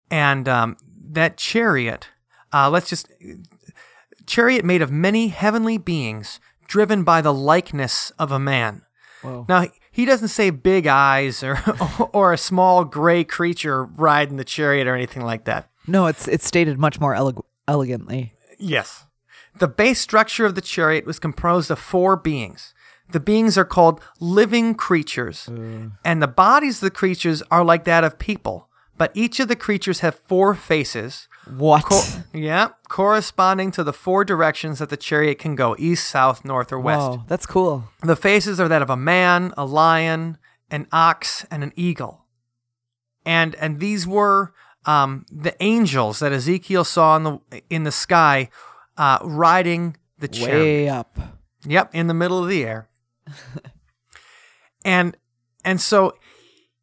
and 0.09 0.49
um, 0.49 0.75
that 1.11 1.37
chariot, 1.37 2.09
uh, 2.51 2.69
let's 2.69 2.89
just 2.89 3.07
chariot 4.25 4.65
made 4.65 4.81
of 4.81 4.91
many 4.91 5.29
heavenly 5.29 5.77
beings, 5.77 6.39
driven 6.67 7.03
by 7.03 7.21
the 7.21 7.33
likeness 7.33 8.11
of 8.19 8.31
a 8.31 8.39
man. 8.39 8.81
Whoa. 9.21 9.45
Now 9.47 9.67
he 9.91 10.05
doesn't 10.05 10.29
say 10.29 10.49
big 10.49 10.87
eyes 10.87 11.43
or 11.43 11.59
or 12.13 12.33
a 12.33 12.37
small 12.37 12.83
gray 12.83 13.23
creature 13.23 13.85
riding 13.85 14.37
the 14.37 14.43
chariot 14.43 14.87
or 14.87 14.95
anything 14.95 15.23
like 15.23 15.45
that. 15.45 15.69
No, 15.87 16.07
it's 16.07 16.27
it's 16.27 16.45
stated 16.45 16.79
much 16.79 16.99
more 16.99 17.13
eleg- 17.13 17.43
elegantly. 17.67 18.33
Yes. 18.57 19.05
The 19.59 19.67
base 19.67 19.99
structure 19.99 20.45
of 20.45 20.55
the 20.55 20.61
chariot 20.61 21.05
was 21.05 21.19
composed 21.19 21.69
of 21.69 21.77
four 21.77 22.15
beings 22.15 22.73
the 23.11 23.19
beings 23.19 23.57
are 23.57 23.65
called 23.65 24.01
living 24.19 24.75
creatures. 24.75 25.47
And 25.47 26.21
the 26.21 26.27
bodies 26.27 26.77
of 26.77 26.81
the 26.81 26.91
creatures 26.91 27.41
are 27.51 27.63
like 27.63 27.83
that 27.85 28.03
of 28.03 28.17
people. 28.17 28.67
But 28.97 29.11
each 29.15 29.39
of 29.39 29.47
the 29.47 29.55
creatures 29.55 30.01
have 30.01 30.15
four 30.15 30.53
faces. 30.53 31.27
What? 31.49 31.85
Co- 31.85 32.03
yeah, 32.33 32.69
corresponding 32.87 33.71
to 33.71 33.83
the 33.83 33.93
four 33.93 34.23
directions 34.23 34.77
that 34.77 34.89
the 34.89 34.97
chariot 34.97 35.39
can 35.39 35.55
go 35.55 35.75
east, 35.79 36.07
south, 36.07 36.45
north, 36.45 36.71
or 36.71 36.79
west. 36.79 37.19
That's 37.27 37.47
cool. 37.47 37.85
The 38.03 38.15
faces 38.15 38.59
are 38.59 38.67
that 38.67 38.83
of 38.83 38.91
a 38.91 38.95
man, 38.95 39.53
a 39.57 39.65
lion, 39.65 40.37
an 40.69 40.87
ox, 40.91 41.45
and 41.49 41.63
an 41.63 41.73
eagle. 41.75 42.25
And 43.25 43.55
and 43.55 43.79
these 43.79 44.05
were 44.05 44.53
um, 44.85 45.25
the 45.31 45.55
angels 45.63 46.19
that 46.19 46.31
Ezekiel 46.31 46.83
saw 46.83 47.15
in 47.15 47.23
the 47.23 47.39
in 47.71 47.83
the 47.83 47.91
sky, 47.91 48.49
uh, 48.97 49.17
riding 49.23 49.97
the 50.19 50.27
chariot. 50.27 50.63
Way 50.63 50.89
up. 50.89 51.17
Yep, 51.65 51.95
in 51.95 52.07
the 52.07 52.13
middle 52.13 52.41
of 52.41 52.49
the 52.49 52.63
air. 52.63 52.87
And 54.85 55.15
and 55.63 55.79
so 55.79 56.15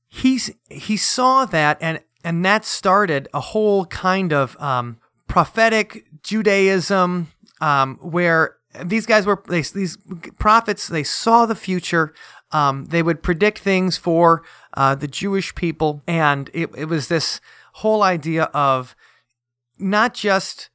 he's 0.09 0.51
he 0.69 0.97
saw 0.97 1.45
that 1.45 1.79
and 1.81 2.01
and 2.25 2.45
that 2.45 2.65
started 2.65 3.29
a 3.33 3.41
whole 3.41 3.87
kind 3.87 4.33
of 4.33 4.61
um, 4.61 4.99
prophetic 5.27 6.05
Judaism 6.23 7.29
um, 7.61 7.97
where 8.01 8.57
these 8.85 9.07
guys 9.07 9.27
were 9.27 9.43
they, 9.49 9.63
these 9.63 9.97
prophets 10.39 10.89
they 10.89 11.05
saw 11.05 11.47
the 11.47 11.55
future. 11.55 12.13
Um, 12.51 12.87
they 12.87 13.03
would 13.03 13.23
predict 13.23 13.59
things 13.59 13.99
for 13.99 14.43
uh, 14.75 14.95
the 14.95 15.09
Jewish 15.09 15.55
people. 15.55 16.03
And 16.07 16.51
it, 16.55 16.71
it 16.77 16.87
was 16.87 17.09
this 17.09 17.41
whole 17.75 18.03
idea 18.03 18.45
of 18.55 18.97
not 19.79 20.15
just 20.15 20.71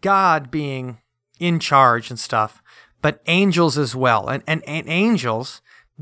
God 0.00 0.50
being 0.50 0.98
in 1.38 1.60
charge 1.60 2.10
and 2.10 2.18
stuff, 2.18 2.60
but 3.02 3.20
angels 3.26 3.78
as 3.78 3.94
well. 3.94 4.28
And, 4.28 4.42
and, 4.46 4.62
and 4.66 4.88
angels 4.88 5.60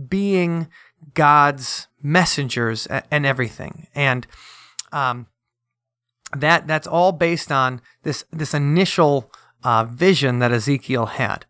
being 0.09 0.69
God's 1.15 1.89
messengers 2.03 2.87
and 2.87 3.27
everything. 3.27 3.89
And 3.95 4.27
um, 4.93 5.27
that 6.35 6.67
that's 6.67 6.87
all 6.87 7.13
based 7.13 7.53
on 7.53 7.81
this 8.03 8.25
this 8.33 8.55
initial 8.55 9.31
uh, 9.63 9.85
vision 9.85 10.39
that 10.41 10.53
Ezekiel 10.53 11.07
had, 11.07 11.47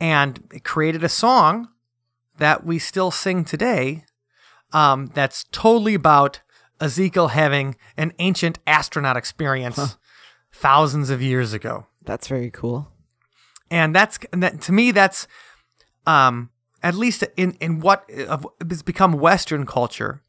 and 0.00 0.42
it 0.52 0.64
created 0.64 1.04
a 1.04 1.08
song 1.08 1.68
that 2.38 2.64
we 2.64 2.78
still 2.78 3.10
sing 3.10 3.44
today. 3.44 4.04
Um, 4.72 5.10
that's 5.14 5.44
totally 5.52 5.94
about 5.94 6.40
Ezekiel 6.80 7.28
having 7.28 7.76
an 7.96 8.12
ancient 8.18 8.58
astronaut 8.66 9.16
experience 9.18 9.98
thousands 10.50 11.10
of 11.10 11.20
years 11.20 11.52
ago 11.52 11.86
That's 12.04 12.28
very 12.28 12.50
cool. 12.50 12.91
And 13.72 13.94
that's 13.94 14.18
and 14.32 14.42
that 14.42 14.60
to 14.60 14.72
me 14.72 14.92
that's 14.92 15.26
um 16.06 16.50
at 16.82 16.94
least 16.94 17.24
in 17.36 17.52
in 17.60 17.80
what 17.80 18.08
has 18.68 18.82
become 18.82 19.14
western 19.14 19.66
culture 19.66 20.22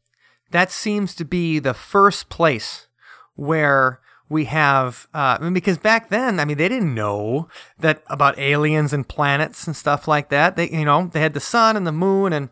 that 0.51 0.71
seems 0.71 1.13
to 1.15 1.25
be 1.25 1.59
the 1.59 1.73
first 1.73 2.29
place 2.29 2.87
where 3.35 3.99
we 4.29 4.45
have 4.45 5.07
uh 5.13 5.37
I 5.39 5.43
mean, 5.43 5.53
because 5.53 5.77
back 5.77 6.09
then 6.09 6.39
I 6.39 6.45
mean 6.45 6.57
they 6.57 6.69
didn't 6.69 6.95
know 6.95 7.49
that 7.77 8.01
about 8.07 8.39
aliens 8.39 8.93
and 8.93 9.07
planets 9.07 9.67
and 9.67 9.75
stuff 9.75 10.07
like 10.07 10.29
that. 10.29 10.55
They 10.55 10.69
you 10.69 10.85
know 10.85 11.09
they 11.11 11.19
had 11.19 11.33
the 11.33 11.39
sun 11.39 11.75
and 11.75 11.85
the 11.85 11.91
moon 11.91 12.33
and 12.33 12.49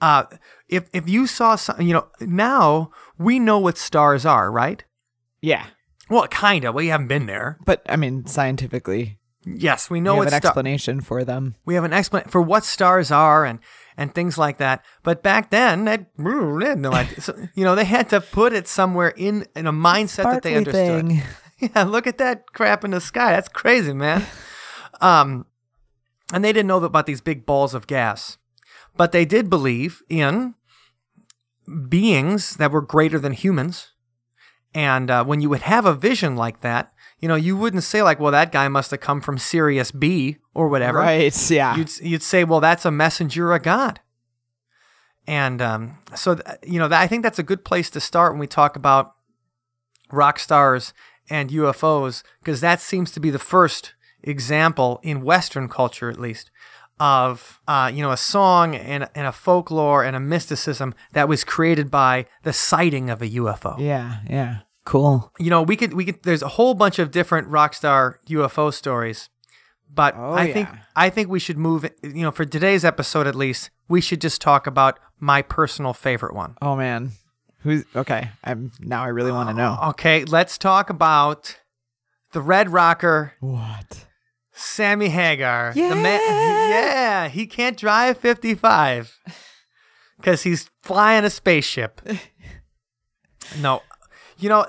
uh 0.00 0.24
if 0.68 0.88
if 0.92 1.08
you 1.08 1.26
saw 1.26 1.56
some 1.56 1.80
you 1.80 1.94
know 1.94 2.08
now 2.20 2.90
we 3.18 3.38
know 3.38 3.58
what 3.58 3.78
stars 3.78 4.26
are 4.26 4.50
right? 4.50 4.82
Yeah. 5.40 5.66
well 6.10 6.26
kind 6.28 6.64
of 6.64 6.74
we 6.74 6.88
haven't 6.88 7.08
been 7.08 7.26
there. 7.26 7.58
But 7.64 7.82
I 7.88 7.96
mean, 7.96 8.26
scientifically, 8.26 9.18
yes 9.46 9.88
we 9.88 10.00
know 10.00 10.14
we 10.14 10.24
have 10.24 10.32
an 10.32 10.40
star- 10.40 10.50
explanation 10.50 11.00
for 11.00 11.24
them. 11.24 11.54
we 11.64 11.74
have 11.74 11.84
an 11.84 11.92
explanation 11.92 12.30
for 12.30 12.42
what 12.42 12.64
stars 12.64 13.10
are 13.10 13.44
and 13.44 13.60
and 13.96 14.14
things 14.14 14.36
like 14.36 14.58
that. 14.58 14.84
But 15.02 15.22
back 15.22 15.50
then, 15.50 15.86
had 15.86 16.06
no 16.18 16.92
idea. 16.92 17.20
So, 17.20 17.48
you 17.54 17.64
know, 17.64 17.74
they 17.74 17.84
had 17.84 18.10
to 18.10 18.20
put 18.20 18.52
it 18.52 18.68
somewhere 18.68 19.08
in 19.16 19.46
in 19.56 19.66
a 19.66 19.72
mindset 19.72 20.24
that 20.24 20.42
they 20.42 20.54
understood. 20.54 21.08
thing. 21.08 21.22
Yeah, 21.58 21.84
look 21.84 22.06
at 22.06 22.18
that 22.18 22.52
crap 22.52 22.84
in 22.84 22.90
the 22.90 23.00
sky. 23.00 23.32
That's 23.32 23.48
crazy, 23.48 23.94
man. 23.94 24.26
um, 25.00 25.46
and 26.30 26.44
they 26.44 26.52
didn't 26.52 26.66
know 26.66 26.84
about 26.84 27.06
these 27.06 27.22
big 27.22 27.46
balls 27.46 27.72
of 27.72 27.86
gas, 27.86 28.36
but 28.94 29.12
they 29.12 29.24
did 29.24 29.48
believe 29.48 30.02
in 30.10 30.54
beings 31.88 32.56
that 32.56 32.70
were 32.70 32.82
greater 32.82 33.18
than 33.18 33.32
humans. 33.32 33.92
And 34.74 35.10
uh, 35.10 35.24
when 35.24 35.40
you 35.40 35.48
would 35.48 35.62
have 35.62 35.86
a 35.86 35.94
vision 35.94 36.36
like 36.36 36.60
that, 36.60 36.92
you 37.18 37.28
know, 37.28 37.34
you 37.34 37.56
wouldn't 37.56 37.82
say 37.82 38.02
like, 38.02 38.20
"Well, 38.20 38.32
that 38.32 38.52
guy 38.52 38.68
must 38.68 38.90
have 38.90 39.00
come 39.00 39.20
from 39.20 39.38
Sirius 39.38 39.90
B 39.90 40.38
or 40.54 40.68
whatever." 40.68 40.98
Right. 40.98 41.34
Yeah. 41.50 41.76
you'd 41.76 41.98
you'd 42.00 42.22
say, 42.22 42.44
well, 42.44 42.60
that's 42.60 42.84
a 42.84 42.90
messenger 42.90 43.52
of 43.52 43.62
God. 43.62 44.00
And 45.26 45.60
um, 45.60 45.98
so, 46.14 46.36
th- 46.36 46.58
you 46.62 46.78
know, 46.78 46.88
that, 46.88 47.00
I 47.00 47.06
think 47.06 47.22
that's 47.22 47.38
a 47.38 47.42
good 47.42 47.64
place 47.64 47.90
to 47.90 48.00
start 48.00 48.32
when 48.32 48.38
we 48.38 48.46
talk 48.46 48.76
about 48.76 49.14
rock 50.12 50.38
stars 50.38 50.92
and 51.28 51.50
UFOs, 51.50 52.22
because 52.40 52.60
that 52.60 52.80
seems 52.80 53.10
to 53.12 53.20
be 53.20 53.30
the 53.30 53.38
first 53.38 53.94
example 54.22 55.00
in 55.02 55.22
Western 55.22 55.68
culture, 55.68 56.08
at 56.08 56.20
least, 56.20 56.50
of 56.98 57.60
uh, 57.66 57.90
you 57.92 58.02
know 58.02 58.12
a 58.12 58.16
song 58.16 58.74
and, 58.74 59.08
and 59.14 59.26
a 59.26 59.32
folklore 59.32 60.04
and 60.04 60.16
a 60.16 60.20
mysticism 60.20 60.94
that 61.12 61.28
was 61.28 61.44
created 61.44 61.90
by 61.90 62.26
the 62.42 62.52
sighting 62.52 63.10
of 63.10 63.20
a 63.20 63.28
UFO 63.28 63.78
yeah. 63.78 64.20
Yeah. 64.28 64.58
Cool. 64.86 65.30
you 65.38 65.50
know, 65.50 65.62
we 65.62 65.76
could 65.76 65.92
we 65.92 66.06
could. 66.06 66.22
There's 66.22 66.42
a 66.42 66.48
whole 66.48 66.72
bunch 66.74 66.98
of 66.98 67.10
different 67.10 67.50
rockstar 67.50 68.14
UFO 68.28 68.72
stories, 68.72 69.28
but 69.92 70.14
Oh, 70.16 70.32
I 70.32 70.52
think. 70.52 70.68
I 70.94 71.10
think 71.10 71.28
we 71.28 71.38
should 71.38 71.58
move. 71.58 71.84
You 72.02 72.22
know, 72.22 72.30
for 72.30 72.44
today's 72.46 72.84
episode 72.84 73.26
at 73.26 73.34
least, 73.34 73.70
we 73.88 74.00
should 74.00 74.20
just 74.20 74.40
talk 74.40 74.66
about 74.66 74.98
my 75.20 75.42
personal 75.42 75.92
favorite 75.92 76.34
one. 76.34 76.54
Oh 76.62 76.74
man. 76.76 77.10
Who's 77.60 77.84
okay? 77.96 78.30
I'm 78.44 78.70
now. 78.80 79.02
I 79.02 79.08
really 79.08 79.32
want 79.32 79.48
to 79.48 79.54
know. 79.54 79.76
Okay, 79.90 80.24
let's 80.24 80.56
talk 80.56 80.88
about 80.88 81.58
the 82.32 82.40
Red 82.40 82.70
Rocker, 82.70 83.32
What? 83.40 84.06
Sammy 84.52 85.08
Hagar. 85.08 85.74
The 85.74 85.80
man, 85.96 86.20
Yeah. 86.20 86.68
yeah, 86.68 87.28
he 87.28 87.46
can't 87.46 87.76
drive 87.76 88.18
55 88.18 89.18
because 90.16 90.42
he's 90.44 90.70
flying 90.82 91.24
a 91.24 91.30
spaceship. 91.30 92.00
No, 93.60 93.82
you 94.38 94.48
know, 94.48 94.66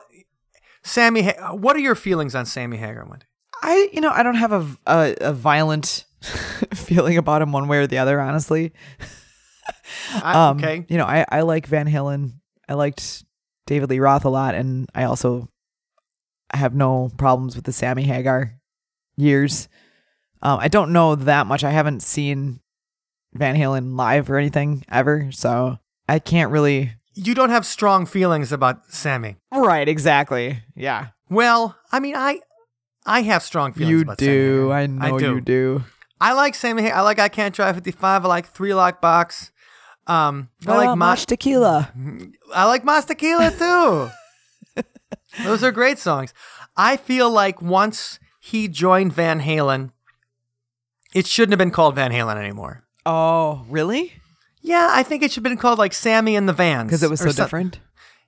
Sammy. 0.88 1.24
Ha- 1.24 1.54
what 1.54 1.76
are 1.76 1.80
your 1.80 1.96
feelings 1.96 2.34
on 2.36 2.46
Sammy 2.46 2.78
Hagar? 2.78 3.06
Wendy? 3.06 3.26
I, 3.62 3.90
you 3.92 4.02
know, 4.02 4.12
I 4.12 4.24
don't 4.24 4.36
have 4.36 4.52
a 4.52 4.68
a, 4.86 5.16
a 5.22 5.34
violent 5.34 6.06
feeling 6.74 7.18
about 7.18 7.42
him 7.42 7.52
one 7.52 7.68
way 7.68 7.78
or 7.78 7.88
the 7.88 7.98
other. 7.98 8.20
Honestly. 8.20 8.72
I, 10.14 10.50
Um, 10.50 10.58
okay. 10.58 10.86
You 10.88 10.98
know, 10.98 11.06
I 11.06 11.26
I 11.30 11.42
like 11.42 11.68
Van 11.68 11.88
Halen. 11.88 12.34
I 12.70 12.74
liked 12.74 13.24
David 13.66 13.90
Lee 13.90 14.00
Roth 14.00 14.26
a 14.26 14.30
lot, 14.30 14.56
and 14.56 14.90
I 14.96 15.04
also 15.04 15.50
have 16.54 16.74
no 16.74 17.12
problems 17.18 17.56
with 17.56 17.66
the 17.66 17.74
Sammy 17.74 18.04
Hagar 18.04 18.54
years. 19.18 19.68
Um, 20.42 20.60
I 20.60 20.68
don't 20.68 20.94
know 20.94 21.16
that 21.16 21.48
much. 21.48 21.64
I 21.64 21.72
haven't 21.72 22.02
seen 22.04 22.62
Van 23.34 23.56
Halen 23.56 23.98
live 23.98 24.30
or 24.30 24.38
anything 24.38 24.86
ever, 24.90 25.32
so 25.32 25.78
I 26.08 26.20
can't 26.20 26.52
really. 26.52 26.94
You 27.18 27.34
don't 27.34 27.50
have 27.50 27.66
strong 27.66 28.06
feelings 28.06 28.52
about 28.52 28.92
Sammy. 28.94 29.38
Right, 29.52 29.88
exactly. 29.90 30.64
Yeah, 30.76 31.08
Well, 31.30 31.76
I 31.92 32.00
mean, 32.00 32.16
I 32.16 32.42
I 33.06 33.22
have 33.24 33.42
strong 33.42 33.74
feelings 33.74 33.90
you 33.92 34.02
about 34.02 34.20
Sammy 34.20 34.32
do. 34.32 34.70
Hagar. 34.70 34.74
I 34.74 34.88
know 34.88 35.20
do. 35.20 35.34
you 35.36 35.42
do. 35.42 35.84
I 36.22 36.34
like 36.34 36.56
Sammy 36.56 36.92
I 36.92 37.02
like 37.02 37.20
I 37.20 37.28
Can't 37.30 37.56
Drive 37.56 37.76
55. 37.76 38.26
I 38.26 38.28
like 38.28 38.48
Three 38.48 38.74
Lock 38.74 39.02
Box. 39.02 39.52
Um, 40.06 40.50
I 40.66 40.72
like 40.78 40.86
about 40.86 40.98
Ma- 40.98 41.10
Mosh 41.12 41.26
Tequila. 41.26 41.92
I 42.54 42.66
like 42.66 42.84
Mas 42.86 43.06
Tequila 43.06 43.52
too. 43.52 44.84
Those 45.44 45.64
are 45.64 45.72
great 45.72 45.98
songs. 46.00 46.34
I 46.78 46.98
feel 46.98 47.30
like 47.30 47.62
once 47.62 48.20
he 48.40 48.68
joined 48.68 49.12
Van 49.14 49.42
Halen, 49.42 49.92
it 51.14 51.26
shouldn't 51.28 51.52
have 51.54 51.60
been 51.60 51.72
called 51.72 51.96
Van 51.96 52.12
Halen 52.12 52.38
anymore. 52.38 52.86
Oh, 53.06 53.66
really? 53.70 54.14
Yeah, 54.68 54.90
I 54.92 55.02
think 55.04 55.24
it 55.24 55.32
should 55.32 55.44
have 55.46 55.50
been 55.50 55.58
called 55.58 55.80
like 55.80 55.94
Sammy 55.94 56.36
and 56.36 56.48
the 56.48 56.54
Vans. 56.54 56.88
Because 56.88 57.02
it 57.02 57.10
was 57.10 57.22
so 57.22 57.30
some- 57.32 57.46
different. 57.46 57.80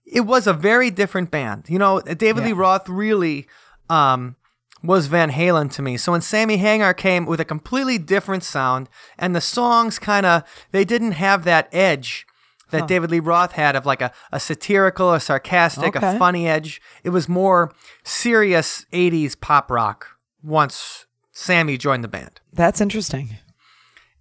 It 0.06 0.22
was 0.22 0.48
a 0.48 0.54
very 0.54 0.90
different 0.90 1.30
band. 1.30 1.66
You 1.68 1.78
know, 1.78 2.00
David 2.02 2.44
Lee 2.44 2.54
Roth 2.54 2.90
really 2.90 3.46
um, 3.90 4.36
was 4.82 5.06
Van 5.06 5.30
Halen 5.30 5.72
to 5.74 5.84
me. 5.84 5.98
So 5.98 6.14
when 6.14 6.22
Sammy 6.22 6.58
Hagar 6.58 6.96
came 6.96 7.28
with 7.28 7.40
a 7.40 7.46
completely 7.46 8.00
different 8.00 8.44
sound, 8.44 8.90
and 9.20 9.36
the 9.36 9.42
songs 9.42 10.00
kind 10.00 10.26
of 10.26 10.44
they 10.72 10.84
didn't 10.84 11.12
have 11.12 11.44
that 11.44 11.70
edge 11.72 12.26
that 12.72 12.88
David 12.88 13.12
Lee 13.12 13.20
Roth 13.20 13.52
had 13.52 13.76
of 13.76 13.86
like 13.86 14.02
a, 14.02 14.12
a 14.32 14.40
satirical, 14.40 15.14
a 15.14 15.20
sarcastic, 15.20 15.96
a 15.96 16.18
funny 16.18 16.48
edge. 16.48 16.82
It 17.04 17.10
was 17.10 17.28
more 17.30 17.72
serious 18.04 18.86
'80s 18.92 19.40
pop 19.40 19.70
rock. 19.70 20.08
Once 20.42 21.06
Sammy 21.32 21.78
joined 21.78 22.04
the 22.04 22.08
band. 22.08 22.40
That's 22.54 22.82
interesting. 22.82 23.38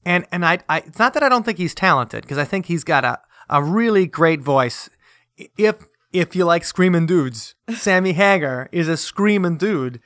And 0.05 0.27
and 0.33 0.45
I, 0.45 0.59
I 0.69 0.79
it's 0.79 0.99
not 0.99 1.15
that 1.15 1.23
I 1.23 1.29
don't 1.29 1.45
think 1.45 1.59
he's 1.59 1.75
talented 1.75 2.23
because 2.23 2.39
I 2.39 2.45
think 2.45 2.67
he's 2.67 2.85
got 2.85 3.05
a, 3.05 3.19
a 3.49 3.63
really 3.63 4.07
great 4.07 4.41
voice. 4.41 4.89
If 5.57 5.87
if 6.13 6.35
you 6.35 6.45
like 6.45 6.65
screaming 6.65 7.07
dudes, 7.07 7.55
Sammy 7.71 8.13
Hagar 8.13 8.69
is 8.73 8.89
a 8.89 8.97
screaming 8.97 9.57
dude, 9.57 10.01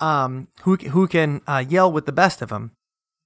um, 0.00 0.48
who 0.62 0.76
who 0.76 1.06
can 1.06 1.40
uh, 1.46 1.64
yell 1.66 1.90
with 1.90 2.06
the 2.06 2.12
best 2.12 2.42
of 2.42 2.50
them. 2.50 2.72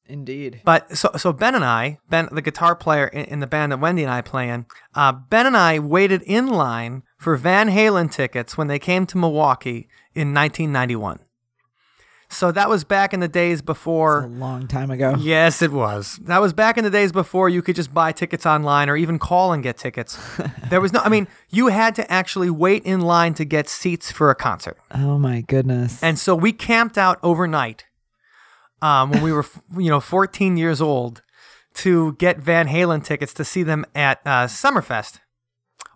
Indeed. 0.08 0.62
But 0.64 0.96
so 0.96 1.10
so 1.16 1.32
Ben 1.32 1.54
and 1.54 1.64
I, 1.64 1.98
Ben, 2.08 2.28
the 2.30 2.42
guitar 2.42 2.76
player 2.76 3.08
in, 3.08 3.24
in 3.24 3.40
the 3.40 3.46
band 3.46 3.72
that 3.72 3.80
Wendy 3.80 4.02
and 4.02 4.12
I 4.12 4.20
play 4.20 4.48
in, 4.48 4.66
uh, 4.94 5.12
Ben 5.12 5.46
and 5.46 5.56
I 5.56 5.78
waited 5.78 6.22
in 6.22 6.46
line 6.46 7.02
for 7.18 7.36
Van 7.36 7.68
Halen 7.68 8.10
tickets 8.10 8.56
when 8.56 8.68
they 8.68 8.78
came 8.78 9.06
to 9.06 9.18
Milwaukee 9.18 9.88
in 10.14 10.32
1991. 10.32 11.18
So 12.28 12.50
that 12.52 12.68
was 12.68 12.84
back 12.84 13.14
in 13.14 13.20
the 13.20 13.28
days 13.28 13.62
before. 13.62 14.24
A 14.24 14.26
long 14.26 14.66
time 14.66 14.90
ago. 14.90 15.14
Yes, 15.18 15.62
it 15.62 15.70
was. 15.70 16.18
That 16.22 16.40
was 16.40 16.52
back 16.52 16.76
in 16.76 16.84
the 16.84 16.90
days 16.90 17.12
before 17.12 17.48
you 17.48 17.62
could 17.62 17.76
just 17.76 17.94
buy 17.94 18.12
tickets 18.12 18.44
online 18.44 18.88
or 18.88 18.96
even 18.96 19.18
call 19.18 19.52
and 19.52 19.62
get 19.62 19.76
tickets. 19.78 20.18
there 20.68 20.80
was 20.80 20.92
no. 20.92 21.00
I 21.00 21.08
mean, 21.08 21.28
you 21.50 21.68
had 21.68 21.94
to 21.96 22.12
actually 22.12 22.50
wait 22.50 22.84
in 22.84 23.00
line 23.00 23.34
to 23.34 23.44
get 23.44 23.68
seats 23.68 24.10
for 24.10 24.30
a 24.30 24.34
concert. 24.34 24.76
Oh 24.92 25.18
my 25.18 25.42
goodness. 25.42 26.02
And 26.02 26.18
so 26.18 26.34
we 26.34 26.52
camped 26.52 26.98
out 26.98 27.18
overnight 27.22 27.84
um, 28.82 29.10
when 29.10 29.22
we 29.22 29.32
were, 29.32 29.46
you 29.78 29.90
know, 29.90 30.00
14 30.00 30.56
years 30.56 30.80
old 30.80 31.22
to 31.74 32.14
get 32.14 32.38
Van 32.38 32.66
Halen 32.68 33.04
tickets 33.04 33.34
to 33.34 33.44
see 33.44 33.62
them 33.62 33.84
at 33.94 34.20
uh, 34.24 34.46
Summerfest. 34.46 35.20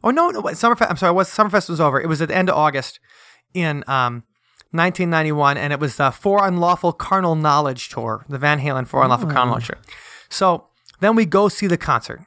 Oh 0.02 0.10
no, 0.10 0.30
no, 0.30 0.40
wait, 0.40 0.54
Summerfest. 0.54 0.90
I'm 0.90 0.96
sorry, 0.96 1.12
was 1.12 1.28
Summerfest 1.28 1.68
was 1.68 1.80
over. 1.80 2.00
It 2.00 2.06
was 2.06 2.22
at 2.22 2.28
the 2.28 2.36
end 2.36 2.48
of 2.48 2.56
August 2.56 3.00
in 3.52 3.82
um, 3.86 4.24
1991, 4.72 5.56
and 5.56 5.72
it 5.72 5.80
was 5.80 5.96
the 5.96 6.10
For 6.10 6.46
Unlawful 6.46 6.92
Carnal 6.92 7.34
Knowledge 7.34 7.88
tour, 7.88 8.24
the 8.28 8.38
Van 8.38 8.60
Halen 8.60 8.86
For 8.86 9.02
Unlawful 9.02 9.28
Carnal 9.28 9.46
Knowledge 9.46 9.66
tour. 9.68 9.78
So 10.28 10.66
then 11.00 11.16
we 11.16 11.26
go 11.26 11.48
see 11.48 11.66
the 11.66 11.76
concert, 11.76 12.20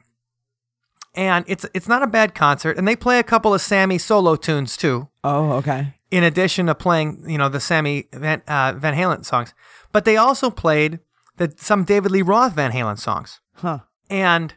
and 1.14 1.44
it's 1.48 1.64
it's 1.74 1.88
not 1.88 2.02
a 2.02 2.06
bad 2.06 2.34
concert, 2.34 2.76
and 2.76 2.86
they 2.86 2.96
play 2.96 3.18
a 3.18 3.22
couple 3.22 3.54
of 3.54 3.60
Sammy 3.60 3.98
solo 3.98 4.36
tunes 4.36 4.76
too 4.76 5.08
oh, 5.22 5.52
okay. 5.52 5.94
in 6.10 6.22
addition 6.22 6.66
to 6.66 6.74
playing, 6.74 7.24
you 7.26 7.38
know, 7.38 7.48
the 7.48 7.60
Sammy 7.60 8.08
Van, 8.12 8.42
uh, 8.46 8.74
Van 8.76 8.94
Halen 8.94 9.24
songs, 9.24 9.54
but 9.92 10.04
they 10.04 10.16
also 10.16 10.50
played 10.50 11.00
the, 11.36 11.52
some 11.56 11.84
David 11.84 12.12
Lee 12.12 12.22
Roth 12.22 12.54
Van 12.54 12.72
Halen 12.72 12.98
songs. 12.98 13.40
Huh. 13.54 13.80
And 14.10 14.54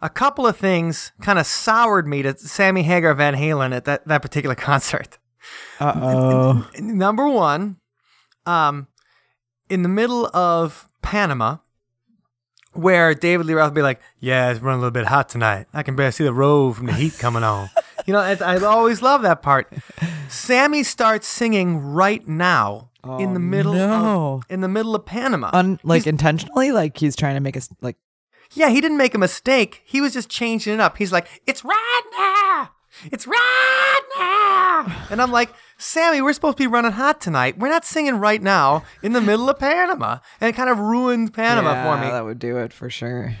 a 0.00 0.10
couple 0.10 0.46
of 0.46 0.56
things 0.56 1.12
kind 1.20 1.38
of 1.38 1.46
soured 1.46 2.06
me 2.06 2.22
to 2.22 2.36
Sammy 2.36 2.82
Hagar 2.82 3.14
Van 3.14 3.34
Halen 3.34 3.74
at 3.74 3.84
that, 3.84 4.06
that 4.06 4.22
particular 4.22 4.54
concert. 4.70 5.18
Uh 5.80 5.92
oh. 5.96 6.70
Number 6.80 7.28
one, 7.28 7.76
um, 8.46 8.86
in 9.68 9.82
the 9.82 9.88
middle 9.88 10.26
of 10.34 10.88
Panama, 11.02 11.58
where 12.72 13.14
David 13.14 13.46
Lee 13.46 13.54
Roth 13.54 13.70
would 13.70 13.74
be 13.74 13.82
like, 13.82 14.00
"Yeah, 14.20 14.50
it's 14.50 14.60
running 14.60 14.78
a 14.78 14.80
little 14.80 14.92
bit 14.92 15.06
hot 15.06 15.28
tonight. 15.28 15.66
I 15.72 15.82
can 15.82 15.96
barely 15.96 16.12
see 16.12 16.24
the 16.24 16.32
road 16.32 16.76
from 16.76 16.86
the 16.86 16.94
heat 16.94 17.18
coming 17.18 17.44
on." 17.44 17.68
you 18.06 18.12
know, 18.12 18.20
I, 18.20 18.56
always 18.58 19.02
love 19.02 19.22
that 19.22 19.42
part. 19.42 19.72
Sammy 20.28 20.82
starts 20.82 21.26
singing 21.26 21.78
right 21.78 22.26
now 22.26 22.90
in 23.18 23.34
the 23.34 23.40
middle 23.40 23.74
no. 23.74 24.34
of 24.34 24.44
in 24.48 24.60
the 24.60 24.68
middle 24.68 24.94
of 24.94 25.04
Panama. 25.04 25.50
Un- 25.52 25.80
like 25.82 26.02
He's- 26.02 26.06
intentionally, 26.12 26.72
like 26.72 26.96
he's 26.98 27.16
trying 27.16 27.34
to 27.34 27.40
make 27.40 27.56
us 27.56 27.68
like. 27.80 27.96
yeah, 28.54 28.68
he 28.68 28.80
didn't 28.80 28.98
make 28.98 29.14
a 29.14 29.18
mistake. 29.18 29.82
He 29.84 30.00
was 30.00 30.12
just 30.12 30.28
changing 30.28 30.74
it 30.74 30.80
up. 30.80 30.96
He's 30.98 31.12
like, 31.12 31.26
"It's 31.46 31.64
right 31.64 32.02
now. 32.16 32.70
It's 33.10 33.26
right 33.26 34.00
now." 34.18 34.71
And 35.12 35.22
I'm 35.22 35.30
like, 35.30 35.50
"Sammy, 35.78 36.20
we're 36.22 36.32
supposed 36.32 36.56
to 36.56 36.62
be 36.64 36.66
running 36.66 36.92
hot 36.92 37.20
tonight. 37.20 37.58
We're 37.58 37.68
not 37.68 37.84
singing 37.84 38.16
right 38.16 38.42
now 38.42 38.82
in 39.02 39.12
the 39.12 39.20
middle 39.20 39.48
of 39.48 39.58
Panama." 39.60 40.18
And 40.40 40.48
it 40.48 40.56
kind 40.56 40.70
of 40.70 40.78
ruined 40.80 41.34
Panama 41.34 41.72
yeah, 41.72 41.84
for 41.96 42.02
me. 42.04 42.10
That 42.10 42.24
would 42.24 42.38
do 42.38 42.56
it 42.56 42.72
for 42.72 42.90
sure. 42.90 43.34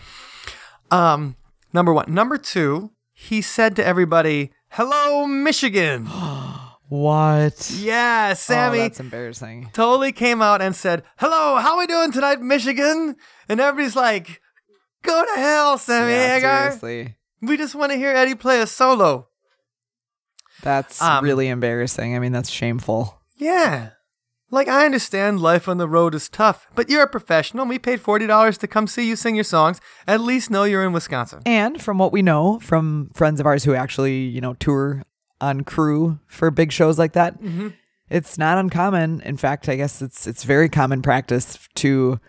Um, 0.90 1.36
number 1.72 1.92
one. 1.92 2.12
Number 2.12 2.36
two, 2.38 2.92
he 3.12 3.40
said 3.42 3.74
to 3.76 3.84
everybody, 3.86 4.52
"Hello, 4.70 5.26
Michigan." 5.26 6.08
What? 6.88 7.70
yeah, 7.70 8.28
Oh, 8.32 8.34
Sammy 8.34 8.78
that's 8.80 9.00
embarrassing. 9.00 9.70
totally 9.72 10.12
came 10.12 10.42
out 10.42 10.60
and 10.60 10.76
said, 10.76 11.02
"Hello, 11.16 11.56
how 11.56 11.72
are 11.72 11.78
we 11.78 11.86
doing 11.86 12.12
tonight, 12.12 12.42
Michigan?" 12.42 13.16
And 13.48 13.60
everybody's 13.62 13.96
like, 13.96 14.42
"Go 15.02 15.24
to 15.24 15.40
hell, 15.40 15.78
Sammy 15.78 16.12
yeah, 16.12 16.34
Hagar. 16.34 16.62
seriously. 16.72 17.16
We 17.40 17.56
just 17.56 17.74
want 17.74 17.92
to 17.92 17.96
hear 17.98 18.10
Eddie 18.10 18.34
play 18.34 18.60
a 18.60 18.66
solo." 18.66 19.28
That's 20.62 21.00
Um, 21.02 21.24
really 21.24 21.48
embarrassing. 21.48 22.14
I 22.16 22.18
mean, 22.18 22.32
that's 22.32 22.50
shameful. 22.50 23.20
Yeah. 23.36 23.90
Like, 24.50 24.68
I 24.68 24.84
understand 24.84 25.40
life 25.40 25.66
on 25.66 25.78
the 25.78 25.88
road 25.88 26.14
is 26.14 26.28
tough, 26.28 26.66
but 26.74 26.90
you're 26.90 27.02
a 27.02 27.08
professional. 27.08 27.64
We 27.66 27.78
paid 27.78 28.00
$40 28.02 28.58
to 28.58 28.66
come 28.68 28.86
see 28.86 29.08
you 29.08 29.16
sing 29.16 29.34
your 29.34 29.44
songs. 29.44 29.80
At 30.06 30.20
least 30.20 30.50
know 30.50 30.64
you're 30.64 30.84
in 30.84 30.92
Wisconsin. 30.92 31.40
And 31.46 31.80
from 31.80 31.96
what 31.98 32.12
we 32.12 32.20
know 32.22 32.58
from 32.60 33.10
friends 33.14 33.40
of 33.40 33.46
ours 33.46 33.64
who 33.64 33.74
actually, 33.74 34.20
you 34.24 34.40
know, 34.42 34.52
tour 34.54 35.04
on 35.40 35.62
crew 35.64 36.18
for 36.26 36.50
big 36.50 36.70
shows 36.70 36.98
like 36.98 37.12
that, 37.14 37.40
Mm-hmm. 37.42 37.68
it's 38.10 38.36
not 38.36 38.58
uncommon. 38.58 39.22
In 39.22 39.38
fact, 39.38 39.68
I 39.70 39.76
guess 39.76 40.02
it's 40.02 40.26
it's 40.26 40.44
very 40.44 40.68
common 40.68 41.00
practice 41.00 41.58
to 41.76 42.20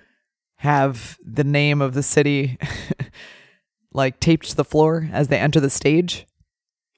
have 0.58 1.18
the 1.24 1.44
name 1.44 1.82
of 1.82 1.94
the 1.94 2.04
city 2.04 2.58
like 3.94 4.20
taped 4.20 4.50
to 4.50 4.56
the 4.56 4.64
floor 4.66 5.10
as 5.12 5.28
they 5.28 5.38
enter 5.38 5.60
the 5.60 5.70
stage 5.70 6.26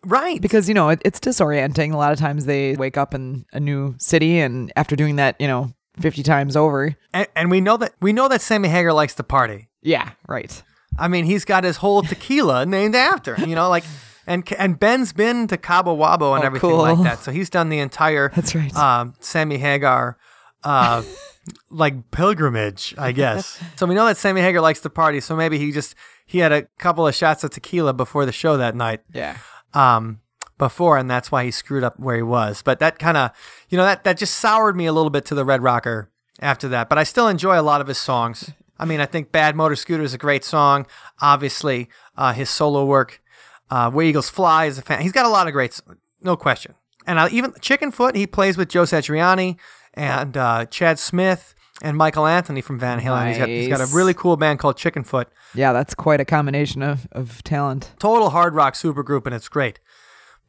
Right. 0.05 0.41
because 0.41 0.67
you 0.67 0.73
know 0.73 0.89
it, 0.89 1.01
it's 1.05 1.19
disorienting. 1.19 1.93
A 1.93 1.97
lot 1.97 2.11
of 2.13 2.19
times 2.19 2.45
they 2.45 2.75
wake 2.75 2.97
up 2.97 3.13
in 3.13 3.45
a 3.53 3.59
new 3.59 3.95
city, 3.97 4.39
and 4.39 4.71
after 4.75 4.95
doing 4.95 5.15
that, 5.17 5.35
you 5.39 5.47
know, 5.47 5.73
fifty 5.99 6.23
times 6.23 6.55
over, 6.55 6.95
and, 7.13 7.27
and 7.35 7.49
we 7.51 7.61
know 7.61 7.77
that 7.77 7.93
we 8.01 8.13
know 8.13 8.27
that 8.27 8.41
Sammy 8.41 8.69
Hagar 8.69 8.93
likes 8.93 9.15
to 9.15 9.23
party. 9.23 9.69
yeah, 9.81 10.11
right. 10.27 10.61
I 10.97 11.07
mean, 11.09 11.25
he's 11.25 11.43
got 11.43 11.63
his 11.65 11.77
whole 11.77 12.03
tequila 12.03 12.65
named 12.65 12.95
after 12.95 13.35
him, 13.35 13.49
you 13.49 13.55
know, 13.55 13.67
like 13.69 13.83
and 14.27 14.47
and 14.57 14.79
Ben's 14.79 15.11
been 15.13 15.47
to 15.47 15.57
Cabo 15.57 15.95
Wabo 15.97 16.33
and 16.35 16.43
Oh, 16.43 16.47
everything 16.47 16.69
cool. 16.69 16.77
like 16.79 17.03
that. 17.03 17.19
So 17.19 17.31
he's 17.31 17.49
done 17.49 17.69
the 17.69 17.79
entire 17.79 18.31
That's 18.33 18.55
right. 18.55 18.73
um, 18.75 19.13
Sammy 19.19 19.57
Hagar 19.57 20.17
uh, 20.63 21.03
like 21.69 22.11
pilgrimage, 22.11 22.95
I 22.97 23.11
guess. 23.11 23.61
so 23.75 23.85
we 23.85 23.93
know 23.95 24.05
that 24.05 24.17
Sammy 24.17 24.41
Hagar 24.41 24.61
likes 24.61 24.79
to 24.81 24.89
party, 24.89 25.19
so 25.19 25.35
maybe 25.35 25.57
he 25.59 25.71
just 25.71 25.95
he 26.25 26.39
had 26.39 26.51
a 26.51 26.63
couple 26.79 27.05
of 27.05 27.13
shots 27.13 27.43
of 27.43 27.51
tequila 27.51 27.93
before 27.93 28.25
the 28.25 28.31
show 28.31 28.57
that 28.57 28.75
night. 28.75 29.01
yeah. 29.13 29.37
Um 29.75 30.21
before 30.57 30.97
and 30.97 31.11
that's 31.11 31.31
why 31.33 31.43
he 31.43 31.51
screwed 31.51 31.83
up 31.83 31.99
where 31.99 32.15
he 32.15 32.21
was. 32.21 32.61
But 32.63 32.79
that 32.79 32.97
kind 32.97 33.17
of, 33.17 33.31
you 33.69 33.77
know, 33.77 33.83
that 33.83 34.03
that 34.05 34.17
just 34.17 34.35
soured 34.35 34.75
me 34.75 34.85
a 34.85 34.93
little 34.93 35.09
bit 35.09 35.25
to 35.25 35.35
the 35.35 35.43
Red 35.45 35.61
Rocker 35.61 36.09
after 36.39 36.67
that. 36.69 36.87
But 36.89 36.97
I 36.97 37.03
still 37.03 37.27
enjoy 37.27 37.59
a 37.59 37.61
lot 37.61 37.81
of 37.81 37.87
his 37.87 37.97
songs. 37.97 38.51
I 38.77 38.85
mean, 38.85 38.99
I 38.99 39.05
think 39.05 39.31
Bad 39.31 39.55
Motor 39.55 39.75
Scooter 39.75 40.03
is 40.03 40.13
a 40.13 40.17
great 40.17 40.43
song. 40.43 40.85
Obviously, 41.21 41.87
uh, 42.17 42.33
his 42.33 42.49
solo 42.49 42.83
work, 42.85 43.21
uh, 43.69 43.89
Where 43.89 44.05
Eagles 44.05 44.29
Fly 44.29 44.65
is 44.65 44.77
a 44.77 44.81
fan. 44.81 45.01
He's 45.01 45.13
got 45.13 45.25
a 45.25 45.29
lot 45.29 45.47
of 45.47 45.53
great, 45.53 45.71
s- 45.71 45.81
no 46.21 46.35
question. 46.35 46.73
And 47.07 47.17
I, 47.19 47.29
even 47.29 47.51
Chickenfoot, 47.53 48.15
he 48.15 48.27
plays 48.27 48.57
with 48.57 48.67
Joe 48.67 48.83
Satriani 48.83 49.57
and 49.93 50.35
uh, 50.35 50.65
Chad 50.65 50.99
Smith 50.99 51.54
and 51.81 51.97
Michael 51.97 52.25
Anthony 52.25 52.61
from 52.61 52.79
Van 52.79 52.99
Halen. 52.99 53.29
He's 53.29 53.37
got, 53.37 53.47
he's 53.47 53.67
got 53.67 53.81
a 53.81 53.95
really 53.95 54.13
cool 54.13 54.37
band 54.37 54.59
called 54.59 54.77
Chickenfoot. 54.77 55.25
Yeah, 55.53 55.73
that's 55.73 55.93
quite 55.93 56.19
a 56.19 56.25
combination 56.25 56.81
of, 56.81 57.07
of 57.11 57.43
talent. 57.43 57.91
total 57.99 58.29
hard 58.29 58.53
rock 58.53 58.75
supergroup, 58.75 59.25
and 59.25 59.35
it's 59.35 59.49
great. 59.49 59.79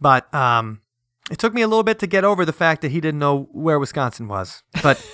But 0.01 0.33
um, 0.35 0.83
it 1.31 1.39
took 1.39 1.55
me 1.55 1.63
a 1.63 1.69
little 1.69 1.83
bit 1.83 1.99
to 2.01 2.07
get 2.07 2.25
over 2.25 2.45
the 2.45 2.53
fact 2.53 2.83
that 2.83 2.91
he 2.91 3.01
didn't 3.01 3.19
know 3.19 3.49
where 3.53 3.79
Wisconsin 3.79 4.29
was. 4.29 4.63
But 4.83 5.05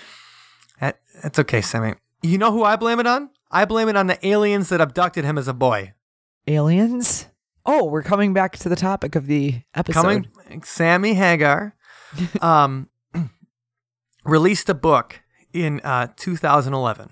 that, 0.80 1.00
that's 1.22 1.38
okay, 1.38 1.60
Sammy. 1.60 1.94
You 2.22 2.38
know 2.38 2.52
who 2.52 2.64
I 2.64 2.76
blame 2.76 3.00
it 3.00 3.06
on? 3.06 3.30
I 3.50 3.64
blame 3.64 3.88
it 3.88 3.96
on 3.96 4.06
the 4.06 4.24
aliens 4.26 4.68
that 4.68 4.80
abducted 4.80 5.24
him 5.24 5.38
as 5.38 5.48
a 5.48 5.54
boy. 5.54 5.94
Aliens? 6.46 7.26
Oh, 7.66 7.84
we're 7.84 8.02
coming 8.02 8.32
back 8.32 8.56
to 8.58 8.68
the 8.68 8.76
topic 8.76 9.14
of 9.14 9.26
the 9.26 9.62
episode. 9.74 10.28
Coming, 10.46 10.62
Sammy 10.64 11.14
Hagar 11.14 11.76
um, 12.40 12.88
released 14.24 14.68
a 14.68 14.74
book 14.74 15.22
in 15.52 15.80
uh, 15.80 16.08
2011. 16.16 17.10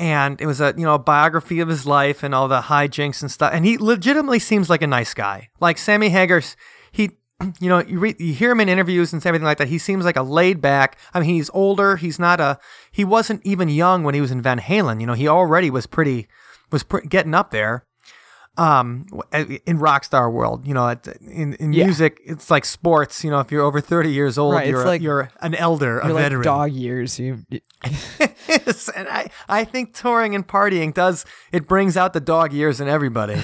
And 0.00 0.40
it 0.40 0.46
was 0.46 0.60
a 0.60 0.74
you 0.76 0.84
know 0.84 0.94
a 0.94 0.98
biography 0.98 1.58
of 1.58 1.68
his 1.68 1.84
life 1.84 2.22
and 2.22 2.32
all 2.32 2.46
the 2.46 2.62
hijinks 2.62 3.20
and 3.20 3.30
stuff. 3.30 3.52
And 3.52 3.64
he 3.64 3.76
legitimately 3.76 4.38
seems 4.38 4.70
like 4.70 4.82
a 4.82 4.86
nice 4.86 5.12
guy. 5.12 5.48
Like 5.58 5.76
Sammy 5.76 6.10
Hagar's, 6.10 6.56
he 6.92 7.10
you 7.60 7.68
know 7.68 7.82
you 7.82 7.98
read 7.98 8.20
you 8.20 8.32
hear 8.32 8.52
him 8.52 8.60
in 8.60 8.68
interviews 8.68 9.12
and 9.12 9.24
everything 9.26 9.44
like 9.44 9.58
that. 9.58 9.66
He 9.66 9.78
seems 9.78 10.04
like 10.04 10.16
a 10.16 10.22
laid 10.22 10.60
back. 10.60 10.98
I 11.12 11.18
mean, 11.18 11.30
he's 11.30 11.50
older. 11.52 11.96
He's 11.96 12.20
not 12.20 12.38
a. 12.38 12.60
He 12.92 13.04
wasn't 13.04 13.44
even 13.44 13.68
young 13.68 14.04
when 14.04 14.14
he 14.14 14.20
was 14.20 14.30
in 14.30 14.40
Van 14.40 14.60
Halen. 14.60 15.00
You 15.00 15.06
know, 15.08 15.14
he 15.14 15.26
already 15.26 15.68
was 15.68 15.86
pretty 15.86 16.28
was 16.70 16.84
pre- 16.84 17.06
getting 17.06 17.34
up 17.34 17.50
there 17.50 17.84
um 18.58 19.06
in 19.66 19.78
rock 19.78 20.02
star 20.04 20.28
world 20.30 20.66
you 20.66 20.74
know 20.74 20.88
in, 21.20 21.54
in 21.54 21.72
Yeah. 21.72 21.84
music 21.84 22.20
it's 22.24 22.50
like 22.50 22.64
sports 22.64 23.22
you 23.22 23.30
know 23.30 23.38
if 23.40 23.52
you're 23.52 23.62
over 23.62 23.80
30 23.80 24.10
years 24.12 24.36
old 24.36 24.54
Right, 24.54 24.68
you're, 24.68 24.84
like- 24.84 25.00
you're 25.00 25.30
an 25.40 25.54
elder 25.54 26.00
a 26.00 26.08
like 26.08 26.22
veteran 26.24 26.42
dog 26.42 26.72
years. 26.72 27.18
You, 27.18 27.44
you- 27.50 27.60
Yes, 28.48 28.88
and 28.88 29.06
I, 29.08 29.28
I 29.48 29.64
think 29.64 29.94
touring 29.94 30.34
and 30.34 30.46
partying 30.46 30.92
does 30.92 31.24
it 31.52 31.68
brings 31.68 31.96
out 31.96 32.12
the 32.14 32.20
dog 32.20 32.52
years 32.52 32.80
in 32.80 32.88
everybody 32.88 33.36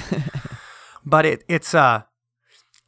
but 1.07 1.25
it 1.27 1.45
it's 1.49 1.75
uh 1.75 2.03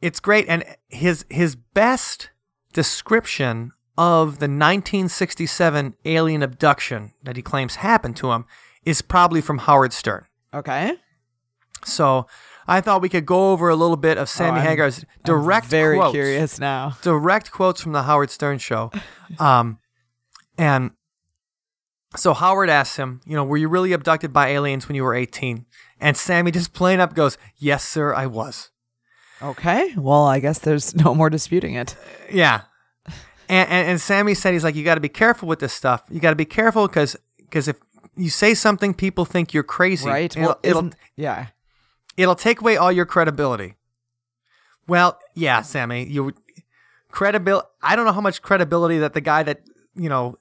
it's 0.01 0.19
great 0.19 0.45
and 0.49 0.63
his 0.89 1.25
his 1.29 1.55
best 1.55 2.29
description 2.73 3.71
of 3.97 4.39
the 4.39 4.45
1967 4.47 5.95
alien 6.05 6.43
abduction 6.43 7.13
that 7.23 7.35
he 7.35 7.41
claims 7.41 7.75
happened 7.77 8.15
to 8.17 8.31
him 8.31 8.45
is 8.83 9.01
probably 9.01 9.41
from 9.41 9.59
Howard 9.59 9.93
Stern 9.93 10.25
okay. 10.53 10.93
So 11.85 12.27
I 12.67 12.81
thought 12.81 13.01
we 13.01 13.09
could 13.09 13.25
go 13.25 13.51
over 13.51 13.69
a 13.69 13.75
little 13.75 13.95
bit 13.97 14.17
of 14.17 14.29
Sammy 14.29 14.59
Oh, 14.59 14.63
Hagar's 14.63 15.05
direct 15.23 15.65
I'm 15.65 15.69
very 15.69 15.97
quotes, 15.97 16.11
curious 16.13 16.59
now. 16.59 16.97
direct 17.01 17.51
quotes 17.51 17.81
from 17.81 17.93
the 17.93 18.03
Howard 18.03 18.29
Stern 18.29 18.57
show. 18.57 18.91
Um, 19.39 19.79
and 20.57 20.91
So 22.15 22.33
Howard 22.33 22.69
asks 22.69 22.95
him, 22.95 23.19
you 23.25 23.35
know, 23.35 23.43
were 23.43 23.57
you 23.57 23.67
really 23.67 23.91
abducted 23.91 24.31
by 24.31 24.47
aliens 24.49 24.87
when 24.87 24.95
you 24.95 25.03
were 25.03 25.13
18? 25.13 25.65
And 25.99 26.15
Sammy 26.15 26.51
just 26.51 26.71
plain 26.73 26.99
up 27.01 27.13
goes, 27.13 27.37
yes, 27.57 27.83
sir, 27.83 28.13
I 28.13 28.25
was. 28.25 28.69
Okay. 29.41 29.93
Well, 29.97 30.23
I 30.25 30.39
guess 30.39 30.59
there's 30.59 30.95
no 30.95 31.13
more 31.13 31.29
disputing 31.29 31.75
it. 31.75 31.95
Yeah. 32.31 32.61
And, 33.49 33.69
and, 33.69 33.87
and 33.91 34.01
Sammy 34.01 34.33
said, 34.33 34.51
he's 34.53 34.65
like, 34.65 34.75
you 34.75 34.83
got 34.83 34.95
to 34.95 34.99
be 35.01 35.07
careful 35.07 35.47
with 35.47 35.59
this 35.59 35.71
stuff. 35.71 36.03
You 36.09 36.19
got 36.19 36.31
to 36.31 36.35
be 36.35 36.43
careful 36.43 36.85
because 36.85 37.15
because 37.37 37.69
if 37.69 37.77
you 38.17 38.29
say 38.29 38.53
something, 38.53 38.93
people 38.93 39.23
think 39.23 39.53
you're 39.53 39.63
crazy. 39.63 40.05
Right. 40.05 40.35
It'll, 40.35 40.47
Well, 40.49 40.59
it'll, 40.63 40.89
yeah. 41.15 41.47
It'll 42.17 42.35
take 42.35 42.59
away 42.59 42.75
all 42.75 42.91
your 42.91 43.05
credibility. 43.05 43.75
Well, 44.87 45.19
yeah, 45.35 45.61
Sammy, 45.61 46.05
you 46.05 46.33
credibility. 47.09 47.67
I 47.81 47.95
don't 47.95 48.05
know 48.05 48.11
how 48.11 48.21
much 48.21 48.41
credibility 48.41 48.97
that 48.99 49.13
the 49.13 49.21
guy 49.21 49.43
that 49.43 49.61
you 49.97 50.09
know, 50.09 50.37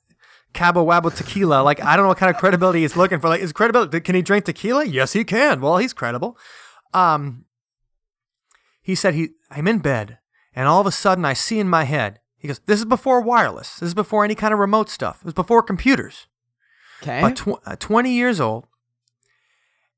Cabo 0.53 0.85
Wabo 0.87 1.15
tequila. 1.15 1.62
Like, 1.62 1.83
I 1.83 1.97
don't 1.97 2.05
know 2.05 2.09
what 2.09 2.19
kind 2.19 2.35
of 2.35 2.37
credibility 2.41 2.81
he's 2.81 2.97
looking 2.97 3.21
for. 3.21 3.29
Like, 3.29 3.41
is 3.41 3.53
credibility? 3.53 4.01
Can 4.01 4.15
he 4.15 4.23
drink 4.23 4.45
tequila? 4.45 4.85
Yes, 4.85 5.12
he 5.12 5.25
can. 5.25 5.61
Well, 5.61 5.79
he's 5.79 5.93
credible. 5.93 6.39
Um, 6.95 7.45
he 8.83 8.95
said 8.95 9.15
he. 9.15 9.31
I'm 9.51 9.67
in 9.67 9.79
bed, 9.81 10.19
and 10.55 10.69
all 10.69 10.81
of 10.81 10.87
a 10.87 10.93
sudden 10.93 11.25
I 11.25 11.33
see 11.33 11.59
in 11.59 11.69
my 11.69 11.85
head. 11.85 12.21
He 12.37 12.49
goes, 12.49 12.61
"This 12.67 12.79
is 12.79 12.85
before 12.85 13.21
wireless. 13.21 13.75
This 13.79 13.89
is 13.89 13.95
before 13.95 14.25
any 14.25 14.35
kind 14.35 14.53
of 14.55 14.61
remote 14.61 14.89
stuff. 14.89 15.19
It 15.21 15.25
was 15.25 15.35
before 15.35 15.62
computers." 15.62 16.27
Okay. 17.03 17.35
tw- 17.35 17.61
uh, 17.67 17.77
20 17.77 18.11
years 18.11 18.41
old. 18.41 18.67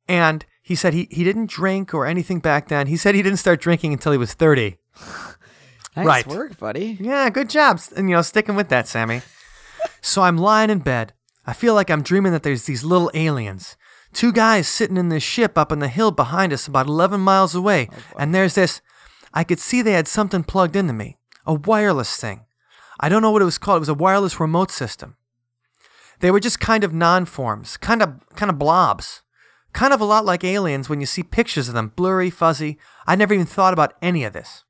And 0.08 0.44
he 0.68 0.74
said 0.74 0.92
he, 0.92 1.08
he 1.10 1.24
didn't 1.24 1.48
drink 1.48 1.94
or 1.94 2.04
anything 2.04 2.40
back 2.40 2.68
then. 2.68 2.88
He 2.88 2.98
said 2.98 3.14
he 3.14 3.22
didn't 3.22 3.38
start 3.38 3.58
drinking 3.58 3.94
until 3.94 4.12
he 4.12 4.18
was 4.18 4.34
30. 4.34 4.76
nice 5.96 6.06
right. 6.06 6.26
work, 6.26 6.58
buddy. 6.58 6.98
Yeah, 7.00 7.30
good 7.30 7.48
job. 7.48 7.80
And, 7.96 8.10
you 8.10 8.14
know, 8.14 8.20
sticking 8.20 8.54
with 8.54 8.68
that, 8.68 8.86
Sammy. 8.86 9.22
so 10.02 10.20
I'm 10.20 10.36
lying 10.36 10.68
in 10.68 10.80
bed. 10.80 11.14
I 11.46 11.54
feel 11.54 11.72
like 11.72 11.88
I'm 11.88 12.02
dreaming 12.02 12.32
that 12.32 12.42
there's 12.42 12.64
these 12.64 12.84
little 12.84 13.10
aliens. 13.14 13.78
Two 14.12 14.30
guys 14.30 14.68
sitting 14.68 14.98
in 14.98 15.08
this 15.08 15.22
ship 15.22 15.56
up 15.56 15.72
on 15.72 15.78
the 15.78 15.88
hill 15.88 16.10
behind 16.10 16.52
us, 16.52 16.66
about 16.66 16.86
11 16.86 17.18
miles 17.18 17.54
away. 17.54 17.88
Oh, 17.90 18.18
and 18.18 18.34
there's 18.34 18.54
this. 18.54 18.82
I 19.32 19.44
could 19.44 19.60
see 19.60 19.80
they 19.80 19.92
had 19.92 20.06
something 20.06 20.44
plugged 20.44 20.76
into 20.76 20.92
me 20.92 21.16
a 21.46 21.54
wireless 21.54 22.14
thing. 22.18 22.42
I 23.00 23.08
don't 23.08 23.22
know 23.22 23.30
what 23.30 23.40
it 23.40 23.46
was 23.46 23.56
called. 23.56 23.78
It 23.78 23.80
was 23.80 23.88
a 23.88 23.94
wireless 23.94 24.38
remote 24.38 24.70
system. 24.70 25.16
They 26.20 26.30
were 26.30 26.40
just 26.40 26.60
kind 26.60 26.84
of 26.84 26.92
non-forms, 26.92 27.78
kind 27.78 28.02
of 28.02 28.20
kind 28.34 28.50
of 28.50 28.58
blobs. 28.58 29.22
Kind 29.72 29.92
of 29.92 30.00
a 30.00 30.04
lot 30.04 30.24
like 30.24 30.44
aliens 30.44 30.88
when 30.88 31.00
you 31.00 31.06
see 31.06 31.22
pictures 31.22 31.68
of 31.68 31.74
them, 31.74 31.92
blurry, 31.94 32.30
fuzzy. 32.30 32.78
I 33.06 33.14
never 33.16 33.34
even 33.34 33.46
thought 33.46 33.72
about 33.72 33.94
any 34.02 34.24
of 34.24 34.32
this. 34.32 34.64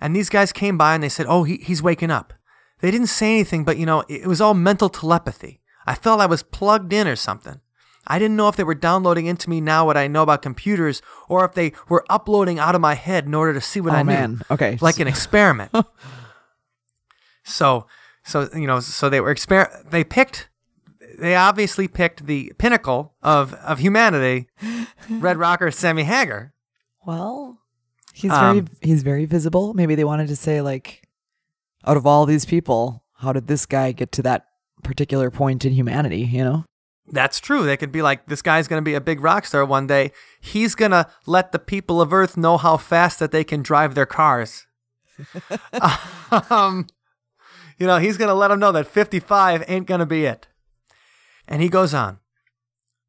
And 0.00 0.14
these 0.14 0.28
guys 0.28 0.52
came 0.52 0.78
by 0.78 0.94
and 0.94 1.02
they 1.02 1.08
said, 1.08 1.26
"Oh, 1.28 1.44
he, 1.44 1.56
he's 1.56 1.82
waking 1.82 2.10
up." 2.10 2.32
They 2.80 2.90
didn't 2.90 3.08
say 3.08 3.32
anything, 3.34 3.64
but 3.64 3.76
you 3.76 3.86
know, 3.86 4.04
it 4.08 4.26
was 4.26 4.40
all 4.40 4.54
mental 4.54 4.88
telepathy. 4.88 5.60
I 5.86 5.94
felt 5.94 6.20
I 6.20 6.26
was 6.26 6.42
plugged 6.42 6.92
in 6.92 7.06
or 7.08 7.16
something. 7.16 7.60
I 8.06 8.18
didn't 8.18 8.36
know 8.36 8.48
if 8.48 8.56
they 8.56 8.64
were 8.64 8.74
downloading 8.74 9.26
into 9.26 9.50
me 9.50 9.60
now 9.60 9.84
what 9.86 9.96
I 9.96 10.08
know 10.08 10.22
about 10.22 10.42
computers 10.42 11.02
or 11.28 11.44
if 11.44 11.52
they 11.52 11.72
were 11.88 12.04
uploading 12.08 12.58
out 12.58 12.74
of 12.74 12.80
my 12.80 12.94
head 12.94 13.26
in 13.26 13.34
order 13.34 13.52
to 13.52 13.60
see 13.60 13.80
what 13.80 13.92
Oh 13.92 13.96
I 13.96 14.02
knew 14.02 14.12
man. 14.12 14.42
Okay. 14.50 14.78
like 14.80 14.98
an 15.00 15.06
experiment. 15.06 15.70
so, 17.44 17.86
so 18.24 18.48
you 18.54 18.66
know, 18.66 18.80
so 18.80 19.08
they 19.08 19.20
were 19.20 19.34
exper. 19.34 19.88
They 19.90 20.04
picked. 20.04 20.48
They 21.20 21.34
obviously 21.34 21.86
picked 21.86 22.26
the 22.26 22.52
pinnacle 22.58 23.14
of 23.22 23.54
of 23.54 23.78
humanity, 23.78 24.48
Red 25.10 25.36
Rocker 25.36 25.70
Sammy 25.70 26.04
Hagar. 26.04 26.52
Well, 27.04 27.58
he's 28.12 28.32
Um, 28.32 28.64
very 28.64 28.76
he's 28.80 29.02
very 29.02 29.24
visible. 29.26 29.74
Maybe 29.74 29.94
they 29.94 30.04
wanted 30.04 30.28
to 30.28 30.36
say 30.36 30.60
like, 30.60 31.02
out 31.86 31.96
of 31.96 32.06
all 32.06 32.26
these 32.26 32.44
people, 32.44 33.04
how 33.18 33.32
did 33.32 33.46
this 33.46 33.66
guy 33.66 33.92
get 33.92 34.12
to 34.12 34.22
that 34.22 34.46
particular 34.82 35.30
point 35.30 35.64
in 35.64 35.72
humanity? 35.72 36.22
You 36.22 36.44
know. 36.44 36.64
That's 37.12 37.40
true. 37.40 37.64
They 37.64 37.76
could 37.76 37.90
be 37.90 38.02
like, 38.02 38.26
this 38.26 38.40
guy's 38.40 38.68
going 38.68 38.80
to 38.80 38.88
be 38.88 38.94
a 38.94 39.00
big 39.00 39.20
rock 39.20 39.44
star 39.44 39.64
one 39.64 39.88
day. 39.88 40.12
He's 40.40 40.76
going 40.76 40.92
to 40.92 41.08
let 41.26 41.50
the 41.50 41.58
people 41.58 42.00
of 42.00 42.12
Earth 42.12 42.36
know 42.36 42.56
how 42.56 42.76
fast 42.76 43.18
that 43.18 43.32
they 43.32 43.42
can 43.42 43.62
drive 43.62 43.96
their 43.96 44.06
cars. 44.06 44.68
um, 46.50 46.86
you 47.78 47.86
know, 47.88 47.98
he's 47.98 48.16
going 48.16 48.28
to 48.28 48.34
let 48.34 48.48
them 48.48 48.60
know 48.60 48.70
that 48.70 48.86
55 48.86 49.64
ain't 49.66 49.88
going 49.88 49.98
to 49.98 50.06
be 50.06 50.24
it. 50.24 50.46
And 51.50 51.60
he 51.60 51.68
goes 51.68 51.92
on. 51.92 52.20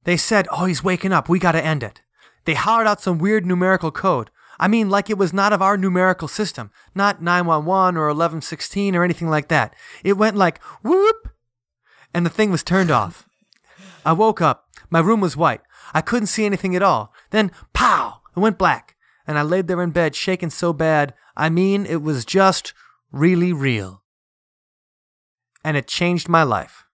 They 0.04 0.18
said, 0.18 0.48
oh, 0.52 0.66
he's 0.66 0.84
waking 0.84 1.14
up. 1.14 1.30
We 1.30 1.40
got 1.40 1.52
to 1.54 1.64
end 1.64 1.84
it. 1.84 2.02
They 2.46 2.56
hollered 2.56 2.88
out 2.88 3.00
some 3.00 3.20
weird 3.20 3.46
numerical 3.46 3.92
code. 3.92 4.32
I 4.60 4.68
mean, 4.68 4.90
like 4.90 5.10
it 5.10 5.18
was 5.18 5.32
not 5.32 5.54
of 5.54 5.62
our 5.62 5.78
numerical 5.78 6.28
system, 6.28 6.72
not 6.94 7.22
911 7.22 7.98
or 7.98 8.08
1116 8.08 8.96
or 8.96 9.04
anything 9.04 9.30
like 9.30 9.48
that. 9.48 9.76
It 10.04 10.18
went 10.18 10.36
like 10.36 10.62
whoop, 10.84 11.30
and 12.14 12.26
the 12.26 12.30
thing 12.30 12.52
was 12.52 12.64
turned 12.64 12.92
off. 12.92 13.28
I 14.06 14.14
woke 14.14 14.42
up. 14.42 14.68
My 14.90 15.00
room 15.00 15.22
was 15.22 15.38
white. 15.38 15.62
I 15.94 16.02
couldn't 16.02 16.28
see 16.28 16.46
anything 16.46 16.76
at 16.76 16.84
all. 16.84 17.14
Then, 17.30 17.52
pow! 17.74 18.22
It 18.36 18.40
went 18.40 18.58
black. 18.58 18.96
And 19.28 19.38
I 19.38 19.44
laid 19.44 19.68
there 19.68 19.82
in 19.82 19.92
bed, 19.92 20.16
shaking 20.16 20.50
so 20.50 20.74
bad. 20.74 21.14
I 21.36 21.50
mean, 21.50 21.86
it 21.86 22.02
was 22.02 22.26
just 22.26 22.74
really 23.12 23.54
real. 23.54 24.04
And 25.64 25.78
it 25.78 25.88
changed 25.88 26.28
my 26.28 26.44
life. 26.44 26.86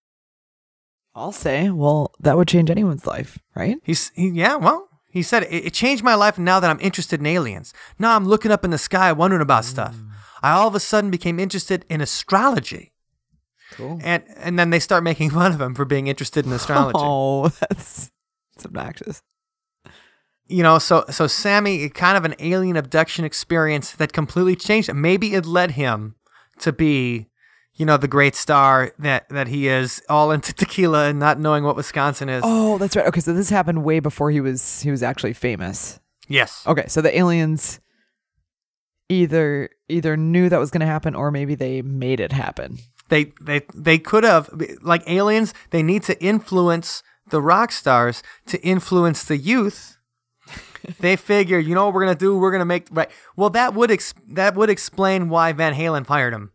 I'll 1.18 1.32
say, 1.32 1.70
well, 1.70 2.14
that 2.20 2.38
would 2.38 2.48
change 2.48 2.70
anyone's 2.70 3.08
life, 3.08 3.40
right? 3.56 3.78
He's, 3.84 4.12
he, 4.16 4.30
yeah, 4.30 4.56
well, 4.56 4.88
he 5.10 5.24
said 5.24 5.44
it, 5.44 5.66
it 5.66 5.74
changed 5.74 6.04
my 6.04 6.16
life 6.16 6.38
now 6.38 6.60
that 6.60 6.70
I'm 6.70 6.80
interested 6.80 7.20
in 7.20 7.26
aliens. 7.26 7.74
Now 7.98 8.16
I'm 8.16 8.26
looking 8.26 8.52
up 8.52 8.64
in 8.64 8.72
the 8.72 8.78
sky 8.78 9.12
wondering 9.12 9.42
about 9.42 9.66
stuff. 9.66 9.96
Mm. 9.96 10.10
I 10.44 10.52
all 10.52 10.68
of 10.68 10.76
a 10.76 10.80
sudden 10.80 11.10
became 11.10 11.40
interested 11.40 11.86
in 11.90 12.02
astrology. 12.02 12.94
Cool. 13.72 14.00
And, 14.04 14.24
and 14.38 14.60
then 14.60 14.70
they 14.70 14.80
start 14.80 15.04
making 15.04 15.30
fun 15.32 15.52
of 15.52 15.60
him 15.60 15.74
for 15.74 15.86
being 15.86 16.08
interested 16.08 16.46
in 16.46 16.52
astrology. 16.52 17.00
Oh, 17.02 17.50
that's, 17.50 18.12
that's 18.56 18.66
obnoxious. 18.66 19.24
you 20.48 20.64
know, 20.64 20.78
so 20.80 21.04
so 21.10 21.28
Sammy, 21.28 21.90
kind 21.90 22.18
of 22.18 22.26
an 22.26 22.36
alien 22.40 22.78
abduction 22.78 23.26
experience 23.26 23.92
that 23.94 24.14
completely 24.14 24.56
changed. 24.56 24.94
Maybe 24.94 25.34
it 25.34 25.46
led 25.46 25.72
him 25.72 26.16
to 26.60 26.72
be, 26.72 27.28
you 27.78 27.86
know, 27.86 27.96
the 27.96 28.08
great 28.08 28.36
star 28.36 28.92
that 29.00 29.30
that 29.30 29.48
he 29.48 29.68
is, 29.68 30.02
all 30.10 30.32
into 30.32 30.54
tequila 30.62 31.08
and 31.08 31.20
not 31.20 31.40
knowing 31.40 31.64
what 31.64 31.76
Wisconsin 31.76 32.28
is. 32.28 32.42
Oh, 32.46 32.78
that's 32.78 32.96
right. 32.96 33.06
Okay, 33.08 33.22
so 33.22 33.34
this 33.34 33.50
happened 33.50 33.84
way 33.84 34.00
before 34.00 34.32
he 34.32 34.42
was 34.42 34.82
he 34.82 34.92
was 34.92 35.04
actually 35.04 35.34
famous. 35.34 36.00
Yes. 36.28 36.64
Okay, 36.68 36.86
so 36.88 37.02
the 37.02 37.18
aliens 37.18 37.80
either 39.10 39.70
either 39.88 40.18
knew 40.18 40.50
that 40.50 40.60
was 40.60 40.72
going 40.72 40.82
to 40.82 40.88
happen 40.88 41.16
or 41.16 41.32
maybe 41.32 41.56
they 41.56 41.82
made 41.82 42.20
it 42.20 42.34
happen. 42.34 42.80
They 43.10 43.32
they 43.42 43.62
they 43.74 44.00
could 44.00 44.24
have 44.24 44.50
like 44.82 45.04
aliens. 45.08 45.54
They 45.70 45.84
need 45.84 46.04
to 46.04 46.22
influence 46.22 47.04
the 47.30 47.42
rock 47.42 47.72
stars 47.72 48.24
to 48.48 48.60
influence 48.62 49.24
the 49.24 49.38
youth. 49.38 49.98
they 51.00 51.16
figured, 51.16 51.66
you 51.66 51.76
know 51.76 51.86
what 51.86 51.94
we're 51.94 52.06
gonna 52.06 52.16
do? 52.16 52.38
We're 52.38 52.52
gonna 52.52 52.66
make 52.66 52.88
right. 52.92 53.10
Well, 53.36 53.52
that 53.52 53.76
would 53.76 53.92
ex- 53.92 54.14
that 54.30 54.56
would 54.56 54.70
explain 54.70 55.30
why 55.30 55.54
Van 55.54 55.74
Halen 55.74 56.06
fired 56.06 56.34
him. 56.34 56.52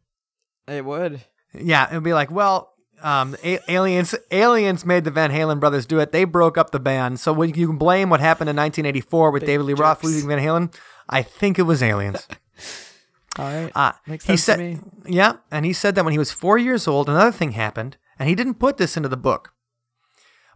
It 0.69 0.85
would. 0.85 1.25
Yeah, 1.55 1.89
it'd 1.91 2.03
be 2.03 2.15
like, 2.15 2.31
well, 2.31 2.73
um, 3.03 3.37
a- 3.43 3.59
aliens 3.69 4.15
aliens 4.31 4.87
made 4.87 5.05
the 5.05 5.11
Van 5.11 5.31
Halen 5.31 5.61
brothers 5.61 5.87
do 5.87 5.99
it. 5.99 6.13
They 6.13 6.25
broke 6.25 6.57
up 6.57 6.71
the 6.71 6.81
band. 6.81 7.21
So 7.21 7.33
when 7.33 7.49
you 7.49 7.67
can 7.67 7.79
blame 7.79 8.11
what 8.11 8.21
happened 8.21 8.49
in 8.49 8.57
1984 8.57 9.31
with 9.31 9.45
David 9.45 9.65
Lee 9.65 9.75
Roth 9.75 10.05
leaving 10.05 10.29
Van 10.29 10.39
Halen, 10.39 10.75
I 11.09 11.23
think 11.23 11.59
it 11.59 11.63
was 11.63 11.83
aliens. 11.83 12.27
All 13.39 13.47
right. 13.47 13.73
Uh, 13.75 13.93
Makes 14.07 14.27
he 14.27 14.37
said, 14.37 14.57
to 14.57 14.63
me. 14.63 14.79
Yeah, 15.07 15.37
and 15.51 15.65
he 15.65 15.73
said 15.73 15.95
that 15.95 16.05
when 16.05 16.13
he 16.13 16.19
was 16.19 16.31
four 16.31 16.59
years 16.59 16.87
old, 16.87 17.09
another 17.09 17.33
thing 17.33 17.53
happened, 17.53 17.97
and 18.19 18.29
he 18.29 18.35
didn't 18.35 18.55
put 18.55 18.77
this 18.77 18.97
into 18.97 19.09
the 19.09 19.17
book. 19.17 19.55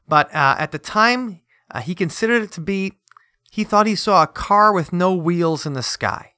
But 0.06 0.32
uh, 0.34 0.56
at 0.58 0.72
the 0.72 0.78
time, 0.78 1.40
uh, 1.70 1.80
he 1.80 1.94
considered 1.94 2.42
it 2.42 2.52
to 2.52 2.60
be, 2.60 2.92
he 3.50 3.64
thought 3.64 3.86
he 3.86 3.94
saw 3.94 4.22
a 4.22 4.26
car 4.26 4.72
with 4.72 4.92
no 4.92 5.14
wheels 5.14 5.64
in 5.66 5.72
the 5.72 5.82
sky. 5.82 6.34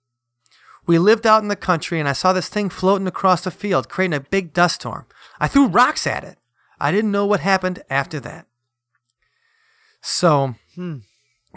We 0.89 0.99
lived 0.99 1.27
out 1.27 1.43
in 1.43 1.49
the 1.49 1.55
country, 1.57 2.01
and 2.01 2.09
I 2.09 2.15
saw 2.15 2.33
this 2.33 2.49
thing 2.49 2.71
floating 2.71 3.07
across 3.07 3.43
the 3.45 3.51
field, 3.51 3.89
creating 3.89 4.17
a 4.17 4.21
big 4.21 4.53
dust 4.55 4.77
storm. 4.77 5.05
I 5.39 5.47
threw 5.47 5.67
rocks 5.67 6.07
at 6.07 6.25
it. 6.25 6.39
I 6.81 6.91
didn't 6.91 7.13
know 7.13 7.27
what 7.27 7.41
happened 7.41 7.83
after 7.91 8.19
that. 8.21 8.47
So, 10.01 10.55
Hmm. 10.75 10.99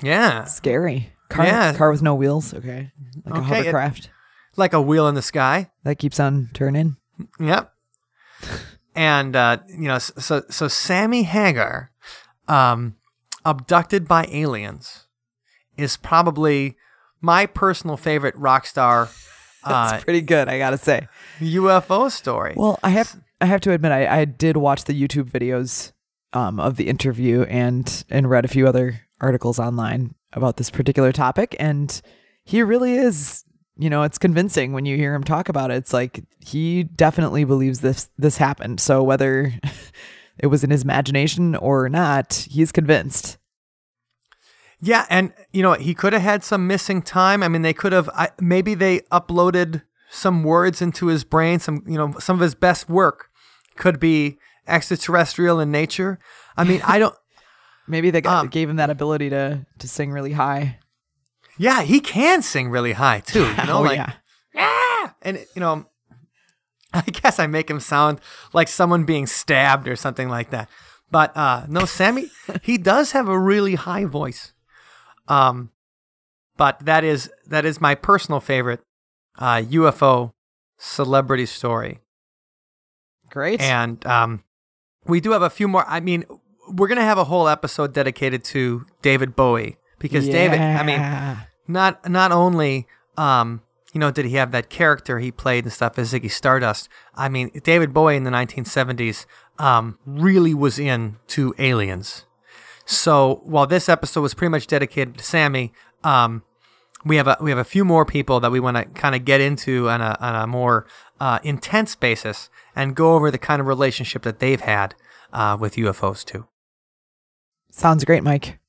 yeah, 0.02 0.44
Scary. 0.46 1.14
Car, 1.30 1.46
Yeah. 1.46 1.74
car 1.74 1.92
with 1.92 2.02
no 2.02 2.14
wheels. 2.14 2.54
Okay. 2.54 2.92
Like 3.26 3.36
Okay, 3.36 3.40
a 3.40 3.42
it- 3.42 3.66
hovercraft 3.66 4.10
like 4.58 4.74
a 4.74 4.82
wheel 4.82 5.08
in 5.08 5.16
the 5.16 5.22
sky. 5.22 5.72
that 5.84 5.98
keeps 5.98 6.20
on 6.20 6.50
turning. 6.54 6.98
Yep. 7.40 7.74
And 8.96 9.36
uh, 9.36 9.60
you 9.68 9.88
know, 9.88 10.00
so 10.00 10.44
so 10.50 10.68
Sammy 10.68 11.24
Hagar, 11.24 11.92
um, 12.50 12.96
abducted 13.46 14.08
by 14.10 14.26
aliens, 14.30 15.08
is 15.78 15.96
probably 15.96 16.76
my 17.22 17.46
personal 17.46 17.98
favorite 17.98 18.36
rock 18.36 18.66
star 18.66 19.10
uh, 19.64 20.00
pretty 20.00 20.22
good, 20.22 20.50
I 20.50 20.58
gotta 20.58 20.78
say. 20.78 21.08
UFO 21.40 22.10
story. 22.12 22.54
Well, 22.56 22.80
I 22.84 22.90
have 22.90 23.20
I 23.40 23.46
have 23.46 23.62
to 23.62 23.72
admit 23.72 23.92
I, 23.92 24.22
I 24.22 24.26
did 24.26 24.58
watch 24.58 24.86
the 24.86 25.00
YouTube 25.00 25.30
videos 25.30 25.92
um, 26.34 26.60
of 26.60 26.78
the 26.78 26.88
interview 26.88 27.44
and 27.44 28.04
and 28.10 28.30
read 28.30 28.46
a 28.46 28.50
few 28.50 28.68
other 28.68 29.02
articles 29.20 29.60
online 29.60 30.16
about 30.34 30.58
this 30.58 30.70
particular 30.70 31.12
topic, 31.12 31.56
and 31.60 32.02
he 32.44 32.64
really 32.64 32.96
is. 32.96 33.44
You 33.78 33.90
know, 33.90 34.04
it's 34.04 34.20
convincing 34.20 34.74
when 34.74 34.86
you 34.86 34.96
hear 34.96 35.16
him 35.16 35.24
talk 35.24 35.50
about 35.50 35.72
it. 35.72 35.76
It's 35.76 35.94
like 35.94 36.24
he 36.40 36.84
definitely 36.84 37.46
believes 37.46 37.82
this 37.82 38.10
this 38.18 38.38
happened. 38.38 38.80
So 38.80 39.02
whether 39.02 39.54
it 40.38 40.48
was 40.48 40.64
in 40.64 40.70
his 40.70 40.84
imagination 40.84 41.56
or 41.56 41.90
not, 41.90 42.46
he's 42.50 42.72
convinced. 42.72 43.38
Yeah, 44.82 45.06
and 45.10 45.32
you 45.54 45.62
know 45.62 45.74
he 45.74 45.94
could 45.94 46.14
have 46.14 46.22
had 46.24 46.44
some 46.44 46.68
missing 46.68 47.02
time. 47.02 47.44
I 47.44 47.48
mean, 47.48 47.62
they 47.62 47.74
could 47.74 47.94
have 47.94 48.10
I, 48.10 48.30
maybe 48.40 48.74
they 48.74 49.02
uploaded 49.12 49.84
some 50.10 50.44
words 50.44 50.82
into 50.82 51.08
his 51.08 51.24
brain. 51.24 51.60
Some 51.60 51.84
you 51.88 51.98
know 51.98 52.16
some 52.20 52.36
of 52.36 52.42
his 52.42 52.56
best 52.56 52.90
work 52.90 53.30
could 53.78 54.00
be 54.00 54.38
extraterrestrial 54.68 55.60
in 55.60 55.72
nature. 55.72 56.20
I 56.58 56.64
mean, 56.64 56.82
I 56.84 57.00
don't. 57.00 57.16
Maybe 57.88 58.10
they 58.12 58.22
got, 58.22 58.42
Um, 58.42 58.48
gave 58.48 58.70
him 58.70 58.78
that 58.78 58.90
ability 58.90 59.30
to 59.30 59.66
to 59.80 59.88
sing 59.88 60.12
really 60.12 60.34
high. 60.34 60.80
Yeah, 61.58 61.84
he 61.84 62.00
can 62.00 62.42
sing 62.42 62.70
really 62.70 62.94
high 62.94 63.20
too. 63.20 63.46
You 63.46 63.56
know, 63.68 63.80
oh 63.80 63.82
like 63.82 63.98
yeah. 63.98 64.14
ah! 64.56 65.14
and 65.22 65.46
you 65.56 65.60
know, 65.60 65.86
I 66.94 67.02
guess 67.02 67.38
I 67.38 67.48
make 67.48 67.70
him 67.70 67.80
sound 67.80 68.20
like 68.54 68.68
someone 68.68 69.04
being 69.04 69.28
stabbed 69.28 69.88
or 69.88 69.96
something 69.96 70.30
like 70.30 70.50
that. 70.50 70.70
But 71.12 71.36
uh, 71.36 71.66
no, 71.68 71.86
Sammy, 71.86 72.32
he 72.64 72.78
does 72.78 73.12
have 73.12 73.28
a 73.28 73.38
really 73.38 73.76
high 73.76 74.06
voice. 74.06 74.54
Um, 75.32 75.72
but 76.58 76.80
that 76.86 77.04
is 77.04 77.32
that 77.48 77.66
is 77.66 77.80
my 77.80 77.96
personal 77.96 78.40
favorite 78.40 78.82
uh, 79.40 79.58
UFO 79.58 80.32
celebrity 80.78 81.46
story. 81.46 82.00
Great. 83.30 83.62
And 83.62 84.06
um, 84.06 84.44
we 85.06 85.22
do 85.22 85.32
have 85.32 85.42
a 85.42 85.50
few 85.50 85.68
more. 85.68 85.86
I 85.88 86.02
mean, 86.02 86.26
we're 86.70 86.90
gonna 86.90 87.02
have 87.02 87.18
a 87.18 87.24
whole 87.24 87.48
episode 87.48 87.94
dedicated 87.94 88.44
to 88.46 88.86
David 89.02 89.36
Bowie 89.36 89.78
because 90.00 90.28
David. 90.28 90.60
I 90.60 90.84
mean, 90.84 91.38
not 91.68 92.10
not 92.10 92.34
only 92.34 92.88
um, 93.18 93.62
you 93.94 94.00
know 94.00 94.12
did 94.12 94.26
he 94.26 94.36
have 94.36 94.52
that 94.52 94.70
character 94.70 95.20
he 95.20 95.32
played 95.32 95.64
and 95.64 95.72
stuff 95.72 95.98
as 95.98 96.12
Ziggy 96.12 96.30
Stardust. 96.30 96.90
I 97.16 97.30
mean, 97.30 97.52
David 97.64 97.94
Bowie 97.94 98.18
in 98.18 98.26
the 98.26 98.32
1970s 98.32 99.26
um, 99.60 99.98
really 100.06 100.54
was 100.54 100.78
into 100.78 101.56
aliens. 101.58 102.26
So 102.86 103.42
while 103.44 103.68
this 103.68 103.90
episode 103.90 104.22
was 104.22 104.34
pretty 104.34 104.52
much 104.52 104.68
dedicated 104.68 105.18
to 105.18 105.24
Sammy, 105.24 105.74
um, 106.04 106.44
we 107.06 107.16
have 107.16 107.28
a 107.28 107.38
we 107.42 107.50
have 107.50 107.60
a 107.60 107.64
few 107.64 107.84
more 107.84 108.06
people 108.06 108.40
that 108.40 108.52
we 108.52 108.60
want 108.60 108.78
to 108.78 108.86
kind 108.86 109.16
of 109.16 109.26
get 109.26 109.42
into 109.42 109.90
on 109.90 110.02
a 110.02 110.18
on 110.20 110.36
a 110.44 110.48
more 110.48 110.86
uh, 111.20 111.40
intense 111.44 111.96
basis 111.96 112.50
and 112.76 112.96
go 112.96 113.16
over 113.16 113.32
the 113.32 113.38
kind 113.38 113.60
of 113.60 113.68
relationship 113.68 114.22
that 114.24 114.40
they've 114.40 114.62
had 114.62 114.96
uh, 115.34 115.58
with 115.60 115.76
UFOs 115.76 116.24
too. 116.24 116.48
Sounds 117.72 118.04
great, 118.04 118.24
Mike. 118.24 118.60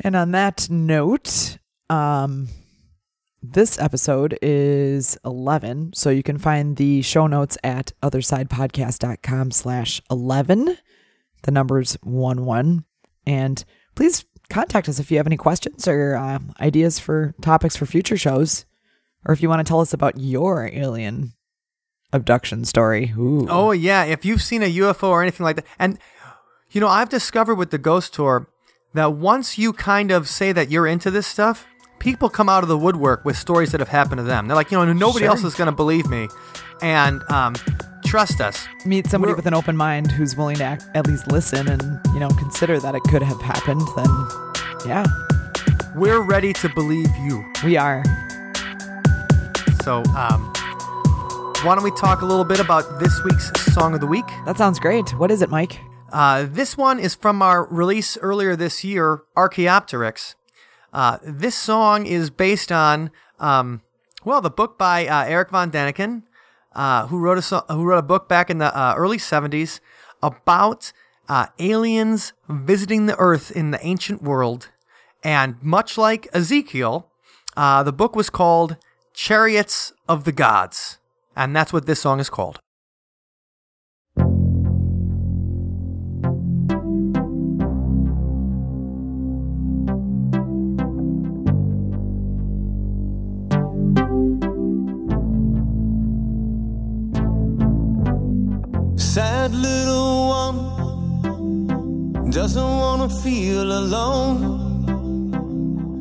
And 0.00 0.16
on 0.16 0.32
that 0.32 0.68
note, 0.68 1.58
um, 1.88 2.48
this 3.42 3.78
episode 3.78 4.38
is 4.42 5.16
11. 5.24 5.92
So 5.94 6.10
you 6.10 6.22
can 6.22 6.38
find 6.38 6.76
the 6.76 7.02
show 7.02 7.26
notes 7.26 7.56
at 7.62 7.92
othersidepodcast.com 8.02 9.50
slash 9.50 10.02
11. 10.10 10.78
The 11.44 11.50
number's 11.52 11.94
1 12.02 12.44
1. 12.44 12.84
And 13.26 13.64
please 13.94 14.24
contact 14.50 14.88
us 14.88 14.98
if 14.98 15.10
you 15.10 15.16
have 15.16 15.26
any 15.26 15.36
questions 15.38 15.88
or 15.88 16.16
uh, 16.16 16.38
ideas 16.60 16.98
for 16.98 17.34
topics 17.40 17.76
for 17.76 17.86
future 17.86 18.16
shows. 18.18 18.66
Or 19.24 19.32
if 19.32 19.40
you 19.40 19.48
want 19.48 19.60
to 19.66 19.68
tell 19.70 19.80
us 19.80 19.94
about 19.94 20.18
your 20.18 20.68
alien 20.70 21.32
abduction 22.12 22.64
story. 22.64 23.12
Ooh. 23.16 23.46
Oh 23.48 23.70
yeah, 23.72 24.04
if 24.04 24.24
you've 24.24 24.42
seen 24.42 24.62
a 24.62 24.72
UFO 24.76 25.08
or 25.08 25.22
anything 25.22 25.44
like 25.44 25.56
that, 25.56 25.64
and 25.78 25.98
you 26.70 26.80
know, 26.80 26.88
I've 26.88 27.08
discovered 27.08 27.54
with 27.54 27.70
the 27.70 27.78
Ghost 27.78 28.12
Tour 28.14 28.46
that 28.92 29.14
once 29.14 29.56
you 29.58 29.72
kind 29.72 30.10
of 30.10 30.28
say 30.28 30.52
that 30.52 30.70
you're 30.70 30.86
into 30.86 31.10
this 31.10 31.26
stuff, 31.26 31.66
people 31.98 32.28
come 32.28 32.48
out 32.50 32.62
of 32.62 32.68
the 32.68 32.76
woodwork 32.78 33.24
with 33.24 33.36
stories 33.38 33.72
that 33.72 33.80
have 33.80 33.88
happened 33.88 34.18
to 34.18 34.22
them. 34.24 34.46
They're 34.46 34.56
like, 34.56 34.70
you 34.70 34.76
know, 34.78 34.92
nobody 34.92 35.24
Sure. 35.24 35.30
else 35.30 35.42
is 35.44 35.54
going 35.54 35.66
to 35.70 35.72
believe 35.76 36.06
me, 36.08 36.28
and 36.82 37.22
um, 37.30 37.54
trust 38.14 38.40
us. 38.40 38.68
meet 38.84 39.08
somebody 39.08 39.32
We're- 39.32 39.36
with 39.38 39.46
an 39.46 39.54
open 39.54 39.76
mind 39.76 40.12
who's 40.12 40.36
willing 40.36 40.56
to 40.58 40.62
act, 40.62 40.84
at 40.94 41.04
least 41.04 41.26
listen 41.32 41.66
and 41.66 41.82
you 42.14 42.20
know 42.20 42.28
consider 42.28 42.78
that 42.78 42.94
it 42.94 43.02
could 43.10 43.22
have 43.22 43.42
happened 43.42 43.82
then 43.96 44.06
yeah 44.86 45.04
We're 45.96 46.20
ready 46.20 46.52
to 46.52 46.68
believe 46.68 47.10
you. 47.26 47.44
we 47.64 47.76
are 47.76 48.04
So, 49.82 50.04
um, 50.14 50.40
why 51.64 51.74
don't 51.74 51.82
we 51.82 51.90
talk 51.90 52.22
a 52.22 52.24
little 52.24 52.44
bit 52.44 52.60
about 52.60 53.00
this 53.00 53.20
week's 53.24 53.50
song 53.74 53.94
of 53.94 54.00
the 54.00 54.06
week? 54.06 54.26
that 54.46 54.56
sounds 54.58 54.78
great 54.78 55.10
what 55.18 55.32
is 55.32 55.42
it 55.42 55.50
mike 55.50 55.80
Uh, 56.12 56.46
this 56.48 56.76
one 56.78 57.00
is 57.00 57.16
from 57.16 57.42
our 57.42 57.66
release 57.66 58.16
earlier 58.18 58.54
this 58.54 58.84
year, 58.84 59.24
Archaeopteryx. 59.36 60.36
Uh, 60.92 61.18
this 61.24 61.56
song 61.56 62.06
is 62.06 62.30
based 62.30 62.70
on, 62.70 63.10
um, 63.40 63.82
well, 64.24 64.40
the 64.40 64.50
book 64.60 64.78
by 64.78 65.08
uh, 65.08 65.24
Erich 65.26 65.50
von 65.50 65.72
Däniken, 65.72 66.22
uh, 66.74 67.06
who 67.06 67.18
wrote 67.18 67.38
a 67.38 67.72
who 67.72 67.84
wrote 67.84 67.98
a 67.98 68.02
book 68.02 68.28
back 68.28 68.50
in 68.50 68.58
the 68.58 68.76
uh, 68.76 68.94
early 68.96 69.18
'70s 69.18 69.80
about 70.22 70.92
uh, 71.28 71.46
aliens 71.58 72.32
visiting 72.48 73.06
the 73.06 73.16
Earth 73.18 73.50
in 73.50 73.70
the 73.70 73.84
ancient 73.84 74.22
world. 74.22 74.70
And 75.22 75.56
much 75.62 75.96
like 75.96 76.28
Ezekiel, 76.34 77.08
uh, 77.56 77.82
the 77.82 77.92
book 77.92 78.14
was 78.14 78.30
called 78.30 78.76
"Chariots 79.12 79.92
of 80.08 80.24
the 80.24 80.32
Gods," 80.32 80.98
and 81.36 81.54
that's 81.54 81.72
what 81.72 81.86
this 81.86 82.00
song 82.00 82.20
is 82.20 82.30
called. 82.30 82.60
Doesn't 102.34 102.62
want 102.62 103.08
to 103.08 103.16
feel 103.18 103.70
alone. 103.78 104.40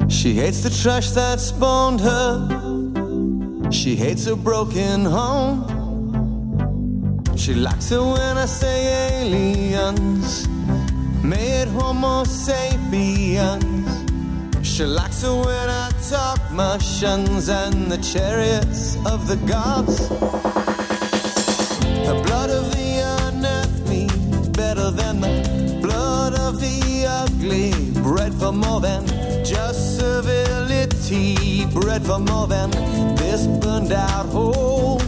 She 0.10 0.34
hates 0.34 0.64
the 0.64 0.72
trash 0.72 1.12
that 1.12 1.40
spawned 1.40 2.00
her. 2.02 3.70
She 3.70 3.96
hates 3.96 4.26
a 4.26 4.36
broken 4.36 5.06
home. 5.06 5.62
She 7.38 7.54
likes 7.54 7.92
it 7.92 8.02
when 8.02 8.38
I 8.40 8.48
say 8.48 9.22
aliens, 9.22 10.48
made 11.24 11.68
Homo 11.68 12.24
sapiens. 12.24 13.92
She 14.64 14.86
likes 14.86 15.24
it 15.24 15.30
when 15.30 15.70
I 15.70 15.92
talk 16.10 16.40
Martians 16.52 17.48
and 17.48 17.92
the 17.92 18.00
chariots 18.00 18.98
of 19.06 19.28
the 19.28 19.36
gods. 19.46 20.10
The 22.08 22.16
blood 22.26 22.50
of 22.50 22.72
the 22.72 22.83
more 28.74 28.82
than 28.82 29.06
just 29.46 29.98
civility. 30.00 31.66
Bred 31.66 32.04
for 32.04 32.18
more 32.18 32.48
than 32.48 32.72
this 33.16 33.46
burned 33.46 33.92
out 33.92 34.26
hole. 34.26 35.00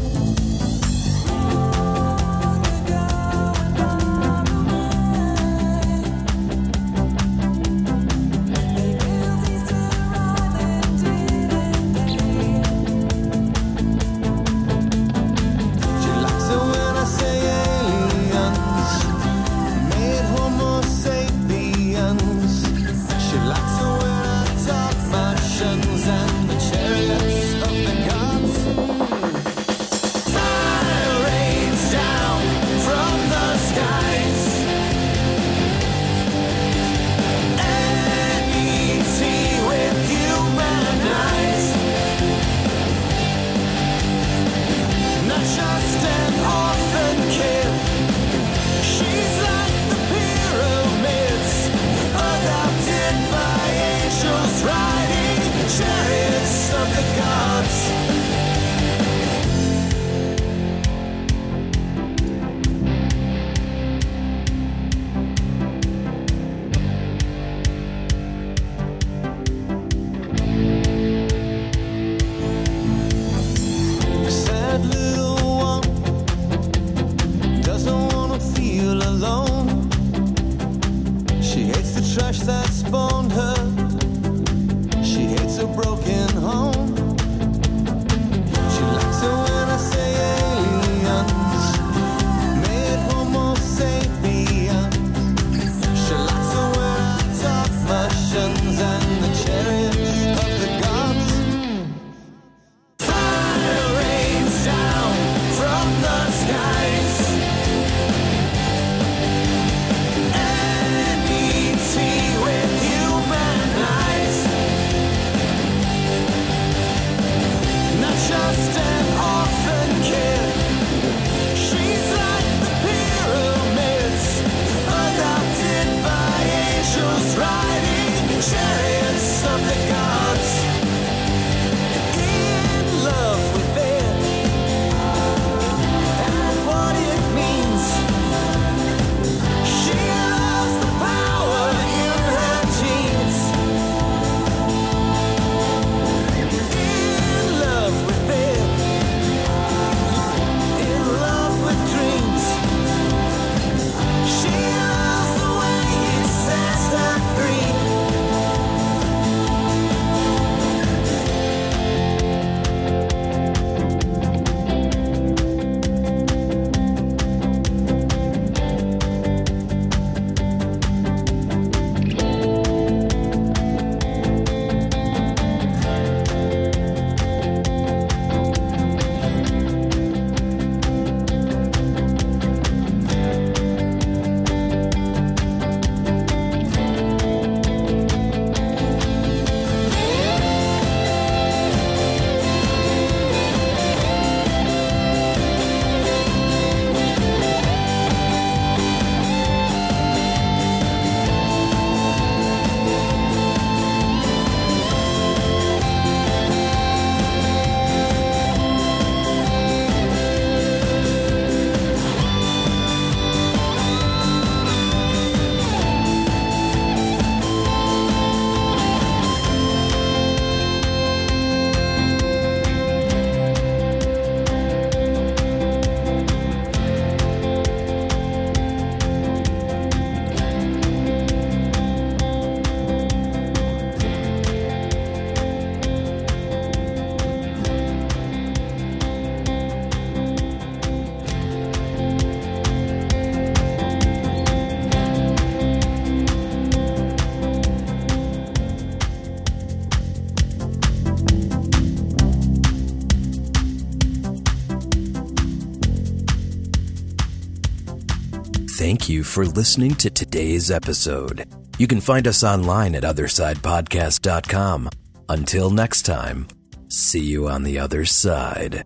For 259.36 259.46
listening 259.48 259.94
to 259.94 260.10
today's 260.10 260.72
episode. 260.72 261.46
You 261.78 261.88
can 261.88 262.00
find 262.00 262.26
us 262.26 262.42
online 262.42 262.96
at 262.96 263.04
OthersidePodcast.com. 263.04 264.90
Until 265.28 265.70
next 265.72 266.04
time, 266.04 266.48
see 266.88 267.20
you 267.20 267.50
on 267.50 267.64
the 267.64 267.78
other 267.78 268.06
side. 268.06 268.85